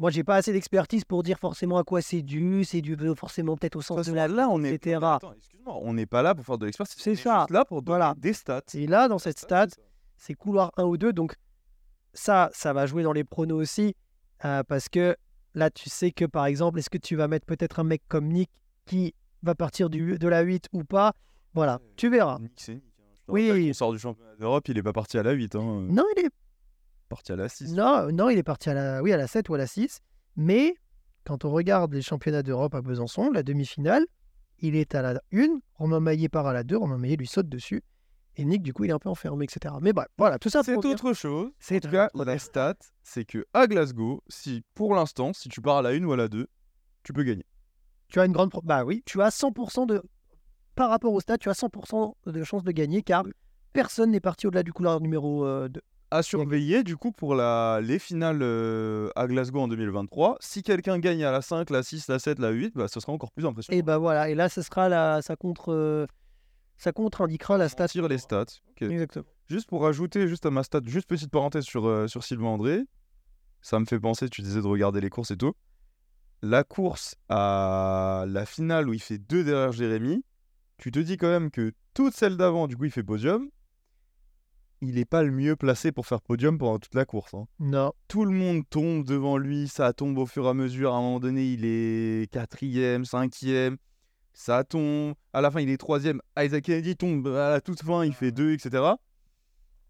moi, 0.00 0.10
j'ai 0.10 0.24
pas 0.24 0.36
assez 0.36 0.52
d'expertise 0.52 1.04
pour 1.04 1.22
dire 1.22 1.38
forcément 1.38 1.76
à 1.78 1.84
quoi 1.84 2.00
c'est 2.02 2.22
dû. 2.22 2.64
C'est 2.64 2.80
dû 2.80 2.96
forcément 3.14 3.56
peut-être 3.56 3.76
au 3.76 3.82
sens 3.82 4.06
de 4.06 4.12
la 4.14 4.26
là, 4.26 4.48
on 4.50 4.64
est. 4.64 4.74
etc. 4.74 4.96
Attends, 5.02 5.32
excuse-moi, 5.34 5.78
on 5.82 5.92
n'est 5.94 6.06
pas 6.06 6.22
là 6.22 6.34
pour 6.34 6.44
faire 6.44 6.58
de 6.58 6.66
l'expertise. 6.66 6.96
C'est 6.98 7.14
ça. 7.14 7.46
là 7.50 7.64
pour 7.64 7.82
donner 7.82 7.98
Voilà. 7.98 8.14
des 8.16 8.32
stats. 8.32 8.62
Et 8.74 8.86
là, 8.88 9.06
dans 9.08 9.18
cette 9.18 9.38
stade, 9.38 9.70
c'est 10.16 10.34
couloir 10.34 10.72
1 10.76 10.84
ou 10.84 10.96
2. 10.96 11.12
Donc, 11.12 11.34
ça, 12.14 12.50
ça 12.52 12.72
va 12.72 12.86
jouer 12.86 13.02
dans 13.02 13.12
les 13.12 13.24
pronos 13.24 13.60
aussi. 13.60 13.94
euh, 14.44 14.62
parce 14.64 14.88
que 14.88 15.16
là, 15.54 15.70
tu 15.70 15.88
sais 15.90 16.10
que, 16.12 16.24
par 16.24 16.46
exemple, 16.46 16.78
est-ce 16.78 16.88
que 16.90 16.98
tu 16.98 17.14
vas 17.14 17.28
mettre 17.28 17.44
peut-être 17.46 17.78
un 17.80 17.84
mec 17.84 18.02
comme 18.08 18.26
Nick 18.28 18.50
qui 18.86 19.14
va 19.42 19.54
partir 19.54 19.90
du, 19.90 20.18
de 20.18 20.28
la 20.28 20.40
8 20.40 20.68
ou 20.72 20.82
pas? 20.84 21.12
Voilà, 21.52 21.78
tu 21.96 22.08
verras. 22.08 22.38
Nick, 22.38 22.52
c'est 22.56 22.74
Nick. 22.74 22.84
hein. 23.00 23.04
Oui. 23.28 23.66
qu'on 23.68 23.74
sort 23.74 23.92
du 23.92 23.98
championnat 23.98 24.34
d'Europe, 24.36 24.66
il 24.68 24.78
est 24.78 24.82
pas 24.82 24.92
parti 24.94 25.18
à 25.18 25.22
la 25.22 25.32
8, 25.32 25.54
hein. 25.56 25.86
Non, 25.90 26.04
il 26.16 26.24
est 26.24 26.30
parti 27.10 27.32
à 27.32 27.36
la 27.36 27.48
6. 27.50 27.74
Non, 27.74 28.10
non, 28.10 28.30
il 28.30 28.38
est 28.38 28.42
parti 28.42 28.70
à 28.70 28.74
la, 28.74 29.02
oui, 29.02 29.12
à 29.12 29.18
la 29.18 29.26
7 29.26 29.48
ou 29.50 29.54
à 29.54 29.58
la 29.58 29.66
6. 29.66 30.00
Mais 30.36 30.74
quand 31.24 31.44
on 31.44 31.50
regarde 31.50 31.92
les 31.92 32.00
championnats 32.02 32.42
d'Europe 32.42 32.74
à 32.74 32.80
Besançon, 32.80 33.30
la 33.30 33.42
demi-finale, 33.42 34.06
il 34.60 34.74
est 34.76 34.94
à 34.94 35.02
la 35.02 35.20
1, 35.34 35.58
Romain 35.74 36.00
Maillet 36.00 36.28
part 36.30 36.46
à 36.46 36.52
la 36.54 36.62
2, 36.64 36.76
Romain 36.78 36.96
Maillet 36.98 37.16
lui 37.16 37.26
saute 37.26 37.48
dessus. 37.48 37.82
Et 38.36 38.44
Nick, 38.44 38.62
du 38.62 38.72
coup, 38.72 38.84
il 38.84 38.90
est 38.90 38.94
un 38.94 38.98
peu 38.98 39.08
enfermé, 39.10 39.44
etc. 39.44 39.74
Mais 39.82 39.92
bref, 39.92 40.06
voilà, 40.16 40.38
tout 40.38 40.48
ça 40.48 40.62
C'est 40.62 40.76
autre 40.76 41.12
chose. 41.12 41.50
C'est 41.58 41.76
En 41.76 41.80
tout 41.80 41.90
cas, 41.90 42.08
autre 42.14 42.24
la 42.24 42.38
stat, 42.38 42.76
c'est 43.02 43.24
que 43.24 43.44
à 43.52 43.66
Glasgow, 43.66 44.22
si 44.28 44.62
pour 44.74 44.94
l'instant, 44.94 45.32
si 45.34 45.48
tu 45.48 45.60
pars 45.60 45.78
à 45.78 45.82
la 45.82 45.90
1 45.90 46.04
ou 46.04 46.12
à 46.12 46.16
la 46.16 46.28
2, 46.28 46.46
tu 47.02 47.12
peux 47.12 47.24
gagner. 47.24 47.44
Tu 48.08 48.20
as 48.20 48.24
une 48.24 48.32
grande... 48.32 48.50
pro- 48.50 48.62
Bah 48.62 48.84
oui, 48.84 49.02
tu 49.04 49.20
as 49.20 49.28
100% 49.30 49.86
de... 49.86 50.00
Par 50.76 50.90
rapport 50.90 51.12
au 51.12 51.20
stade, 51.20 51.40
tu 51.40 51.48
as 51.50 51.52
100% 51.60 52.14
de 52.26 52.44
chances 52.44 52.62
de 52.64 52.70
gagner, 52.72 53.02
car 53.02 53.24
personne 53.72 54.10
n'est 54.12 54.20
parti 54.20 54.46
au-delà 54.46 54.62
du 54.62 54.72
couloir 54.72 55.00
numéro 55.00 55.44
euh, 55.44 55.68
2. 55.68 55.80
À 56.12 56.22
surveiller, 56.22 56.82
du 56.82 56.96
coup, 56.96 57.12
pour 57.12 57.34
la... 57.34 57.80
les 57.82 57.98
finales 58.00 58.40
euh, 58.42 59.10
à 59.14 59.26
Glasgow 59.28 59.60
en 59.60 59.68
2023, 59.68 60.38
si 60.40 60.62
quelqu'un 60.62 60.98
gagne 60.98 61.22
à 61.24 61.30
la 61.30 61.40
5, 61.40 61.70
la 61.70 61.82
6, 61.84 62.08
la 62.08 62.18
7, 62.18 62.38
la 62.40 62.50
8, 62.50 62.74
bah, 62.74 62.88
ce 62.88 62.98
sera 62.98 63.12
encore 63.12 63.30
plus 63.30 63.46
impressionnant. 63.46 63.78
Et 63.78 63.82
bah 63.82 63.98
voilà, 63.98 64.28
et 64.28 64.34
là, 64.34 64.48
ce 64.48 64.62
sera 64.62 64.88
la... 64.88 65.22
ça 65.22 65.36
contre... 65.36 65.72
euh, 65.72 66.06
Ça 66.78 66.90
contre-indiquera 66.92 67.58
la 67.58 67.68
stat. 67.68 67.84
Mentir 67.84 68.08
les 68.08 68.18
stats. 68.18 68.46
Exactement. 68.80 69.24
Juste 69.48 69.68
pour 69.68 69.82
rajouter 69.82 70.26
juste 70.26 70.46
à 70.46 70.50
ma 70.50 70.62
stat, 70.64 70.80
juste 70.84 71.08
petite 71.08 71.30
parenthèse 71.30 71.64
sur, 71.64 71.86
euh, 71.86 72.06
sur 72.08 72.24
Sylvain 72.24 72.48
André, 72.48 72.82
ça 73.62 73.78
me 73.78 73.84
fait 73.84 74.00
penser, 74.00 74.28
tu 74.28 74.42
disais 74.42 74.60
de 74.62 74.66
regarder 74.66 75.00
les 75.00 75.10
courses 75.10 75.30
et 75.30 75.36
tout. 75.36 75.52
La 76.42 76.64
course 76.64 77.14
à 77.28 78.24
la 78.26 78.46
finale 78.46 78.88
où 78.88 78.94
il 78.94 79.02
fait 79.02 79.18
deux 79.18 79.44
derrière 79.44 79.72
Jérémy, 79.72 80.24
tu 80.78 80.90
te 80.90 80.98
dis 80.98 81.16
quand 81.18 81.28
même 81.28 81.50
que 81.50 81.72
toutes 81.94 82.14
celles 82.14 82.36
d'avant, 82.36 82.66
du 82.66 82.76
coup, 82.76 82.86
il 82.86 82.90
fait 82.90 83.02
podium. 83.02 83.48
Il 84.82 84.94
n'est 84.94 85.04
pas 85.04 85.22
le 85.22 85.30
mieux 85.30 85.56
placé 85.56 85.92
pour 85.92 86.06
faire 86.06 86.22
podium 86.22 86.56
pendant 86.56 86.78
toute 86.78 86.94
la 86.94 87.04
course. 87.04 87.34
hein. 87.34 87.46
Non. 87.58 87.92
Tout 88.08 88.24
le 88.24 88.32
monde 88.32 88.62
tombe 88.70 89.04
devant 89.04 89.36
lui, 89.36 89.68
ça 89.68 89.92
tombe 89.92 90.16
au 90.16 90.24
fur 90.26 90.46
et 90.46 90.48
à 90.48 90.54
mesure. 90.54 90.94
À 90.94 90.96
un 90.96 91.00
moment 91.02 91.20
donné, 91.20 91.52
il 91.52 91.64
est 91.64 92.30
quatrième, 92.32 93.04
cinquième, 93.04 93.76
ça 94.32 94.64
tombe. 94.64 95.14
À 95.34 95.42
la 95.42 95.50
fin, 95.50 95.60
il 95.60 95.68
est 95.68 95.76
troisième. 95.76 96.22
Isaac 96.38 96.64
Kennedy 96.64 96.96
tombe 96.96 97.26
à 97.28 97.50
la 97.50 97.60
toute 97.60 97.82
fin, 97.82 98.04
il 98.06 98.14
fait 98.14 98.32
deux, 98.32 98.52
etc. 98.52 98.82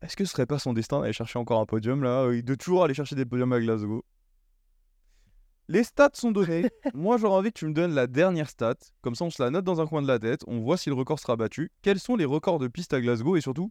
Est-ce 0.02 0.16
que 0.16 0.24
ce 0.24 0.32
serait 0.32 0.46
pas 0.46 0.58
son 0.58 0.72
destin 0.72 1.00
d'aller 1.00 1.12
chercher 1.12 1.38
encore 1.38 1.60
un 1.60 1.66
podium 1.66 2.02
là 2.02 2.22
euh, 2.24 2.42
De 2.42 2.54
toujours 2.56 2.82
aller 2.82 2.94
chercher 2.94 3.14
des 3.14 3.24
podiums 3.26 3.52
à 3.52 3.60
Glasgow? 3.60 4.04
Les 5.68 5.84
stats 5.84 6.10
sont 6.14 6.32
données. 6.32 6.68
Moi, 6.94 7.16
j'aurais 7.16 7.36
envie 7.36 7.52
que 7.52 7.58
tu 7.60 7.66
me 7.66 7.72
donnes 7.72 7.94
la 7.94 8.08
dernière 8.08 8.50
stat. 8.50 8.74
Comme 9.02 9.14
ça, 9.14 9.24
on 9.24 9.30
se 9.30 9.40
la 9.40 9.50
note 9.50 9.64
dans 9.64 9.80
un 9.80 9.86
coin 9.86 10.02
de 10.02 10.08
la 10.08 10.18
tête. 10.18 10.40
On 10.48 10.58
voit 10.58 10.76
si 10.76 10.88
le 10.88 10.96
record 10.96 11.20
sera 11.20 11.36
battu. 11.36 11.70
Quels 11.82 12.00
sont 12.00 12.16
les 12.16 12.24
records 12.24 12.58
de 12.58 12.66
piste 12.66 12.92
à 12.92 13.00
Glasgow 13.00 13.36
et 13.36 13.40
surtout, 13.40 13.70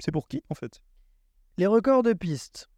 c'est 0.00 0.12
pour 0.12 0.26
qui 0.28 0.42
en 0.50 0.54
fait? 0.54 0.82
Les 1.58 1.66
records 1.66 2.02
de 2.02 2.12
piste. 2.12 2.68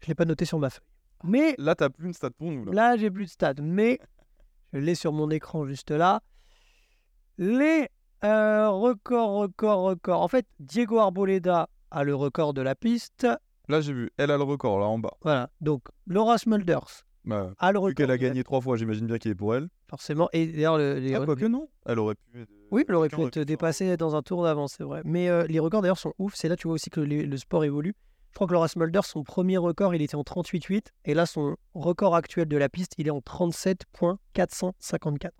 Je 0.00 0.08
l'ai 0.08 0.14
pas 0.14 0.24
noté 0.24 0.44
sur 0.44 0.58
ma 0.58 0.70
feuille. 0.70 0.84
Mais 1.24 1.54
Là, 1.58 1.74
t'as 1.74 1.90
plus 1.90 2.06
une 2.06 2.14
stat 2.14 2.30
pour 2.30 2.50
nous. 2.50 2.64
Là. 2.64 2.72
là, 2.72 2.96
j'ai 2.96 3.10
plus 3.10 3.26
de 3.26 3.30
stade. 3.30 3.60
Mais 3.62 4.00
je 4.72 4.78
l'ai 4.78 4.94
sur 4.94 5.12
mon 5.12 5.28
écran 5.30 5.66
juste 5.66 5.90
là. 5.90 6.20
Les 7.38 7.88
euh, 8.24 8.68
records, 8.70 9.32
records, 9.34 9.82
records. 9.82 10.22
En 10.22 10.28
fait, 10.28 10.46
Diego 10.58 10.98
Arboleda 10.98 11.68
a 11.90 12.04
le 12.04 12.14
record 12.14 12.54
de 12.54 12.62
la 12.62 12.74
piste. 12.74 13.26
Là, 13.68 13.80
j'ai 13.80 13.92
vu. 13.92 14.10
Elle 14.16 14.30
a 14.30 14.36
le 14.36 14.42
record 14.42 14.78
là 14.80 14.86
en 14.86 14.98
bas. 14.98 15.16
Voilà. 15.22 15.50
Donc, 15.60 15.82
Laura 16.06 16.38
Smulders 16.38 17.04
Bah, 17.24 17.52
a 17.58 17.72
le 17.72 17.78
record. 17.78 17.88
vu 17.90 17.94
qu'elle 17.94 18.10
a 18.10 18.18
gagné 18.18 18.42
trois 18.42 18.60
fois, 18.60 18.76
j'imagine 18.76 19.06
bien 19.06 19.18
qu'il 19.18 19.30
est 19.30 19.34
pour 19.36 19.54
elle. 19.54 19.68
Forcément. 19.90 20.28
Et 20.32 20.46
d'ailleurs, 20.46 20.78
le- 20.78 20.98
les, 21.00 21.14
Ah, 21.14 21.24
quoique 21.24 21.44
non. 21.46 21.68
Elle 21.84 21.98
aurait 21.98 22.14
pu. 22.14 22.42
être- 22.42 22.50
Oui, 22.70 22.84
elle 22.88 22.94
aurait 22.94 23.08
pu 23.08 23.20
être 23.22 23.40
dépassée 23.40 23.96
dans 23.96 24.14
un 24.16 24.22
tour 24.22 24.44
d'avance, 24.44 24.74
c'est 24.78 24.84
vrai. 24.84 25.02
Mais 25.04 25.28
euh, 25.28 25.44
les 25.48 25.58
records 25.58 25.82
d'ailleurs 25.82 25.98
sont 25.98 26.14
ouf. 26.18 26.34
C'est 26.36 26.48
là 26.48 26.54
tu 26.56 26.68
vois 26.68 26.74
aussi 26.74 26.88
que 26.90 27.00
le 27.00 27.36
sport 27.36 27.64
évolue. 27.64 27.94
Je 28.30 28.34
crois 28.36 28.46
que 28.46 28.52
Laura 28.52 28.68
Smulders, 28.68 29.04
son 29.04 29.24
premier 29.24 29.56
record, 29.56 29.92
il 29.92 30.02
était 30.02 30.14
en 30.14 30.22
38,8. 30.22 30.92
Et 31.04 31.14
là, 31.14 31.26
son 31.26 31.56
record 31.74 32.14
actuel 32.14 32.46
de 32.46 32.56
la 32.56 32.68
piste, 32.68 32.92
il 32.96 33.08
est 33.08 33.10
en 33.10 33.20
37,454. 33.20 35.34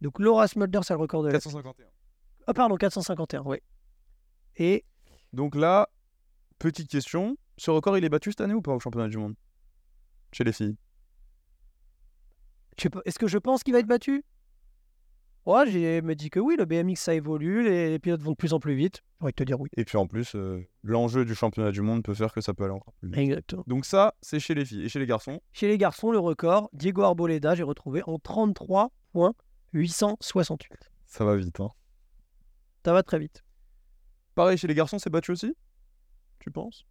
Donc 0.00 0.18
Laura 0.18 0.48
Smulders 0.48 0.90
a 0.90 0.94
le 0.94 1.00
record 1.00 1.22
de 1.22 1.28
la 1.28 1.34
451. 1.34 1.86
Ah, 2.48 2.54
pardon, 2.54 2.74
451, 2.76 3.42
oui. 3.44 3.58
Et 4.56 4.84
Donc 5.32 5.54
là, 5.54 5.88
petite 6.58 6.88
question. 6.88 7.36
Ce 7.58 7.70
record, 7.70 7.96
il 7.98 8.04
est 8.04 8.08
battu 8.08 8.30
cette 8.30 8.40
année 8.40 8.54
ou 8.54 8.62
pas 8.62 8.74
au 8.74 8.80
championnat 8.80 9.08
du 9.08 9.18
monde? 9.18 9.34
Chez 10.32 10.42
les 10.44 10.52
filles 10.52 10.76
Est-ce 13.04 13.18
que 13.18 13.26
je 13.26 13.38
pense 13.38 13.62
qu'il 13.62 13.72
va 13.72 13.80
être 13.80 13.86
battu? 13.86 14.24
Ouais, 15.46 15.70
j'ai 15.70 16.02
me 16.02 16.14
dit 16.14 16.28
que 16.28 16.40
oui, 16.40 16.56
le 16.58 16.66
BMX 16.66 16.96
ça 16.96 17.14
évolue, 17.14 17.64
les, 17.64 17.88
les 17.88 17.98
pilotes 17.98 18.20
vont 18.20 18.32
de 18.32 18.36
plus 18.36 18.52
en 18.52 18.60
plus 18.60 18.74
vite. 18.74 19.02
Va 19.20 19.32
te 19.32 19.42
dire 19.42 19.58
oui. 19.58 19.70
Et 19.78 19.86
puis 19.86 19.96
en 19.96 20.06
plus, 20.06 20.34
euh, 20.34 20.62
l'enjeu 20.82 21.24
du 21.24 21.34
championnat 21.34 21.70
du 21.70 21.80
monde 21.80 22.02
peut 22.02 22.12
faire 22.12 22.34
que 22.34 22.42
ça 22.42 22.52
peut 22.52 22.64
aller 22.64 22.74
encore 22.74 22.92
plus 22.94 23.08
vite. 23.08 23.18
Exactement. 23.18 23.64
Donc 23.66 23.86
ça, 23.86 24.14
c'est 24.20 24.40
chez 24.40 24.54
les 24.54 24.66
filles. 24.66 24.84
Et 24.84 24.90
chez 24.90 24.98
les 24.98 25.06
garçons 25.06 25.40
Chez 25.52 25.66
les 25.66 25.78
garçons, 25.78 26.12
le 26.12 26.18
record, 26.18 26.68
Diego 26.74 27.00
Arboleda, 27.02 27.54
j'ai 27.54 27.62
retrouvé 27.62 28.02
en 28.06 28.18
33.868. 28.18 30.66
Ça 31.06 31.24
va 31.24 31.36
vite. 31.36 31.58
Hein. 31.60 31.70
Ça 32.84 32.92
va 32.92 33.02
très 33.02 33.18
vite. 33.18 33.42
Pareil, 34.34 34.58
chez 34.58 34.68
les 34.68 34.74
garçons, 34.74 34.98
c'est 34.98 35.10
battu 35.10 35.30
aussi? 35.30 35.54
Tu 36.40 36.50
penses? 36.50 36.84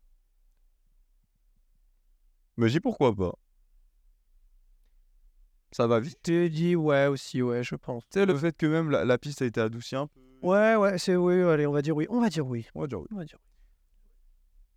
Mais 2.57 2.69
j'ai 2.69 2.79
pourquoi 2.79 3.15
pas. 3.15 3.33
Ça 5.71 5.85
va 5.87 5.99
vite? 5.99 6.17
Tu 6.23 6.31
te 6.31 6.47
dis 6.47 6.75
ouais 6.75 7.07
aussi, 7.07 7.41
ouais, 7.41 7.63
je 7.63 7.75
pense. 7.75 8.03
Tu 8.09 8.19
sais, 8.19 8.25
le 8.25 8.37
fait 8.37 8.55
que 8.55 8.65
même 8.65 8.89
la, 8.89 9.03
la 9.05 9.17
piste 9.17 9.41
a 9.41 9.45
été 9.45 9.59
adoucie 9.61 9.95
un 9.95 10.07
peu. 10.07 10.19
Ouais, 10.41 10.75
ouais, 10.75 10.97
c'est 10.97 11.15
oui, 11.15 11.41
allez, 11.41 11.65
on 11.67 11.71
va 11.73 11.81
dire 11.81 11.95
oui. 11.95 12.05
On 12.09 12.21
va 12.21 12.29
dire 12.29 12.45
oui. 12.47 12.65
On 12.75 12.81
va 12.81 12.87
dire 12.87 12.99
oui. 12.99 13.07
On 13.11 13.17
va 13.17 13.25
dire 13.25 13.37
oui. 13.39 13.49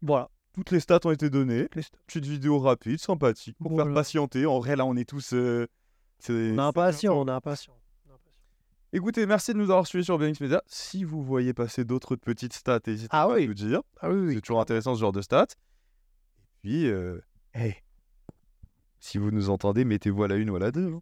Voilà. 0.02 0.28
Toutes 0.54 0.70
les 0.72 0.80
stats 0.80 0.98
ont 1.04 1.10
été 1.12 1.30
données. 1.30 1.68
Petite 1.68 2.24
vidéo 2.26 2.58
rapide, 2.58 2.98
sympathique, 2.98 3.56
pour 3.58 3.70
Voilà. 3.70 3.84
faire 3.84 3.94
patienter. 3.94 4.46
En 4.46 4.58
vrai, 4.58 4.74
là, 4.74 4.84
on 4.84 4.96
est 4.96 5.08
tous. 5.08 5.32
euh, 5.34 5.66
est 6.28 6.30
on 6.30 6.56
est 6.56 6.58
impatient. 6.58 7.16
On 7.18 7.26
est 7.28 7.30
impatient. 7.30 7.72
Écoutez, 8.92 9.24
merci 9.26 9.52
de 9.52 9.58
nous 9.58 9.70
avoir 9.70 9.86
suivis 9.86 10.04
sur 10.04 10.18
BMX 10.18 10.40
Media. 10.40 10.62
Si 10.66 11.04
vous 11.04 11.22
voyez 11.22 11.54
passer 11.54 11.84
d'autres 11.84 12.16
petites 12.16 12.52
stats, 12.54 12.80
n'hésitez 12.88 13.08
Ah 13.12 13.28
pas 13.28 13.34
oui. 13.34 13.44
à 13.44 13.46
nous 13.46 13.54
dire. 13.54 13.82
Ah 14.00 14.10
oui, 14.10 14.34
C'est 14.34 14.40
toujours 14.40 14.60
intéressant 14.60 14.96
ce 14.96 15.00
genre 15.00 15.12
de 15.12 15.20
stats. 15.22 15.44
Et 15.44 16.68
puis, 16.68 16.86
euh, 16.88 17.20
hey, 17.54 17.76
si 19.00 19.18
vous 19.18 19.30
nous 19.30 19.50
entendez, 19.50 19.84
mettez-vous 19.84 20.22
à 20.24 20.28
la 20.28 20.36
une 20.36 20.50
ou 20.50 20.56
à 20.56 20.58
la 20.60 20.70
deux. 20.70 20.92
hein. 20.92 21.00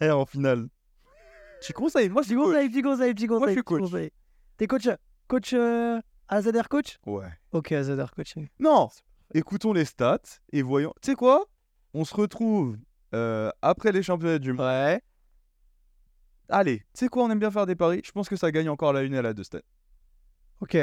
Eh, 0.00 0.10
en 0.10 0.24
finale. 0.26 0.68
Tu 1.62 1.72
conseilles 1.72 2.08
Moi, 2.08 2.22
je 2.22 2.28
suis 2.28 2.36
coach. 2.36 2.46
conseil, 2.46 2.68
petit 2.68 2.82
conseil, 2.82 3.14
petit 3.14 3.26
conseil. 3.26 3.38
Moi, 3.40 3.48
je 3.48 3.52
suis 3.54 3.62
coach. 3.62 3.80
conseil. 3.82 4.10
T'es 4.56 4.66
coach 4.66 4.88
Coach 5.28 5.52
euh, 5.54 6.00
AZR 6.28 6.68
coach? 6.68 6.98
Ouais. 7.06 7.28
Ok, 7.52 7.72
AZR 7.72 8.12
coaching. 8.14 8.48
Non 8.60 8.88
Écoutons 9.34 9.72
les 9.72 9.84
stats 9.84 10.20
et 10.52 10.62
voyons. 10.62 10.92
Tu 11.02 11.10
sais 11.10 11.14
quoi? 11.16 11.44
On 11.94 12.04
se 12.04 12.14
retrouve 12.14 12.76
euh, 13.14 13.50
après 13.62 13.90
les 13.90 14.02
championnats 14.02 14.38
du 14.38 14.52
monde. 14.52 14.64
Ouais. 14.66 15.00
Allez, 16.48 16.78
tu 16.78 16.84
sais 16.94 17.08
quoi? 17.08 17.24
On 17.24 17.30
aime 17.30 17.40
bien 17.40 17.50
faire 17.50 17.66
des 17.66 17.74
paris. 17.74 18.02
Je 18.04 18.12
pense 18.12 18.28
que 18.28 18.36
ça 18.36 18.52
gagne 18.52 18.68
encore 18.68 18.92
la 18.92 19.02
une 19.02 19.14
et 19.14 19.18
à 19.18 19.22
la 19.22 19.32
deux 19.34 19.42
cette 19.42 19.56
année. 19.56 19.64
Ok. 20.60 20.76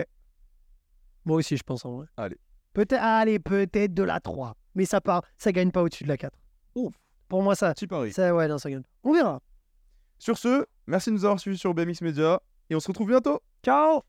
Moi 1.24 1.38
aussi, 1.38 1.56
je 1.56 1.64
pense 1.64 1.86
en 1.86 1.98
vrai. 1.98 2.08
Allez. 2.18 2.38
Peut-être, 2.74 3.02
allez, 3.02 3.40
peut-être 3.40 3.94
de 3.94 4.04
la 4.04 4.20
3. 4.20 4.58
Mais 4.76 4.86
ça 4.86 5.02
part, 5.02 5.24
ça 5.38 5.52
gagne 5.52 5.72
pas 5.72 5.82
au-dessus 5.84 6.04
de 6.04 6.10
la 6.10 6.18
4. 6.18 6.34
Ouf. 6.76 6.94
Pour 7.28 7.42
moi, 7.44 7.56
ça, 7.56 7.74
Petit 7.74 7.88
pari. 7.88 8.12
ça, 8.12 8.34
ouais, 8.34 8.48
non, 8.48 8.58
ça 8.58 8.70
gagne. 8.70 8.84
On 9.04 9.14
verra. 9.14 9.42
Sur 10.20 10.38
ce, 10.38 10.66
merci 10.88 11.10
de 11.10 11.16
nous 11.16 11.26
avoir 11.26 11.40
suivis 11.40 11.58
sur 11.58 11.74
BMX 11.74 12.02
Media 12.02 12.42
et 12.70 12.76
on 12.76 12.80
se 12.80 12.88
retrouve 12.88 13.08
bientôt. 13.08 13.42
Ciao 13.64 14.04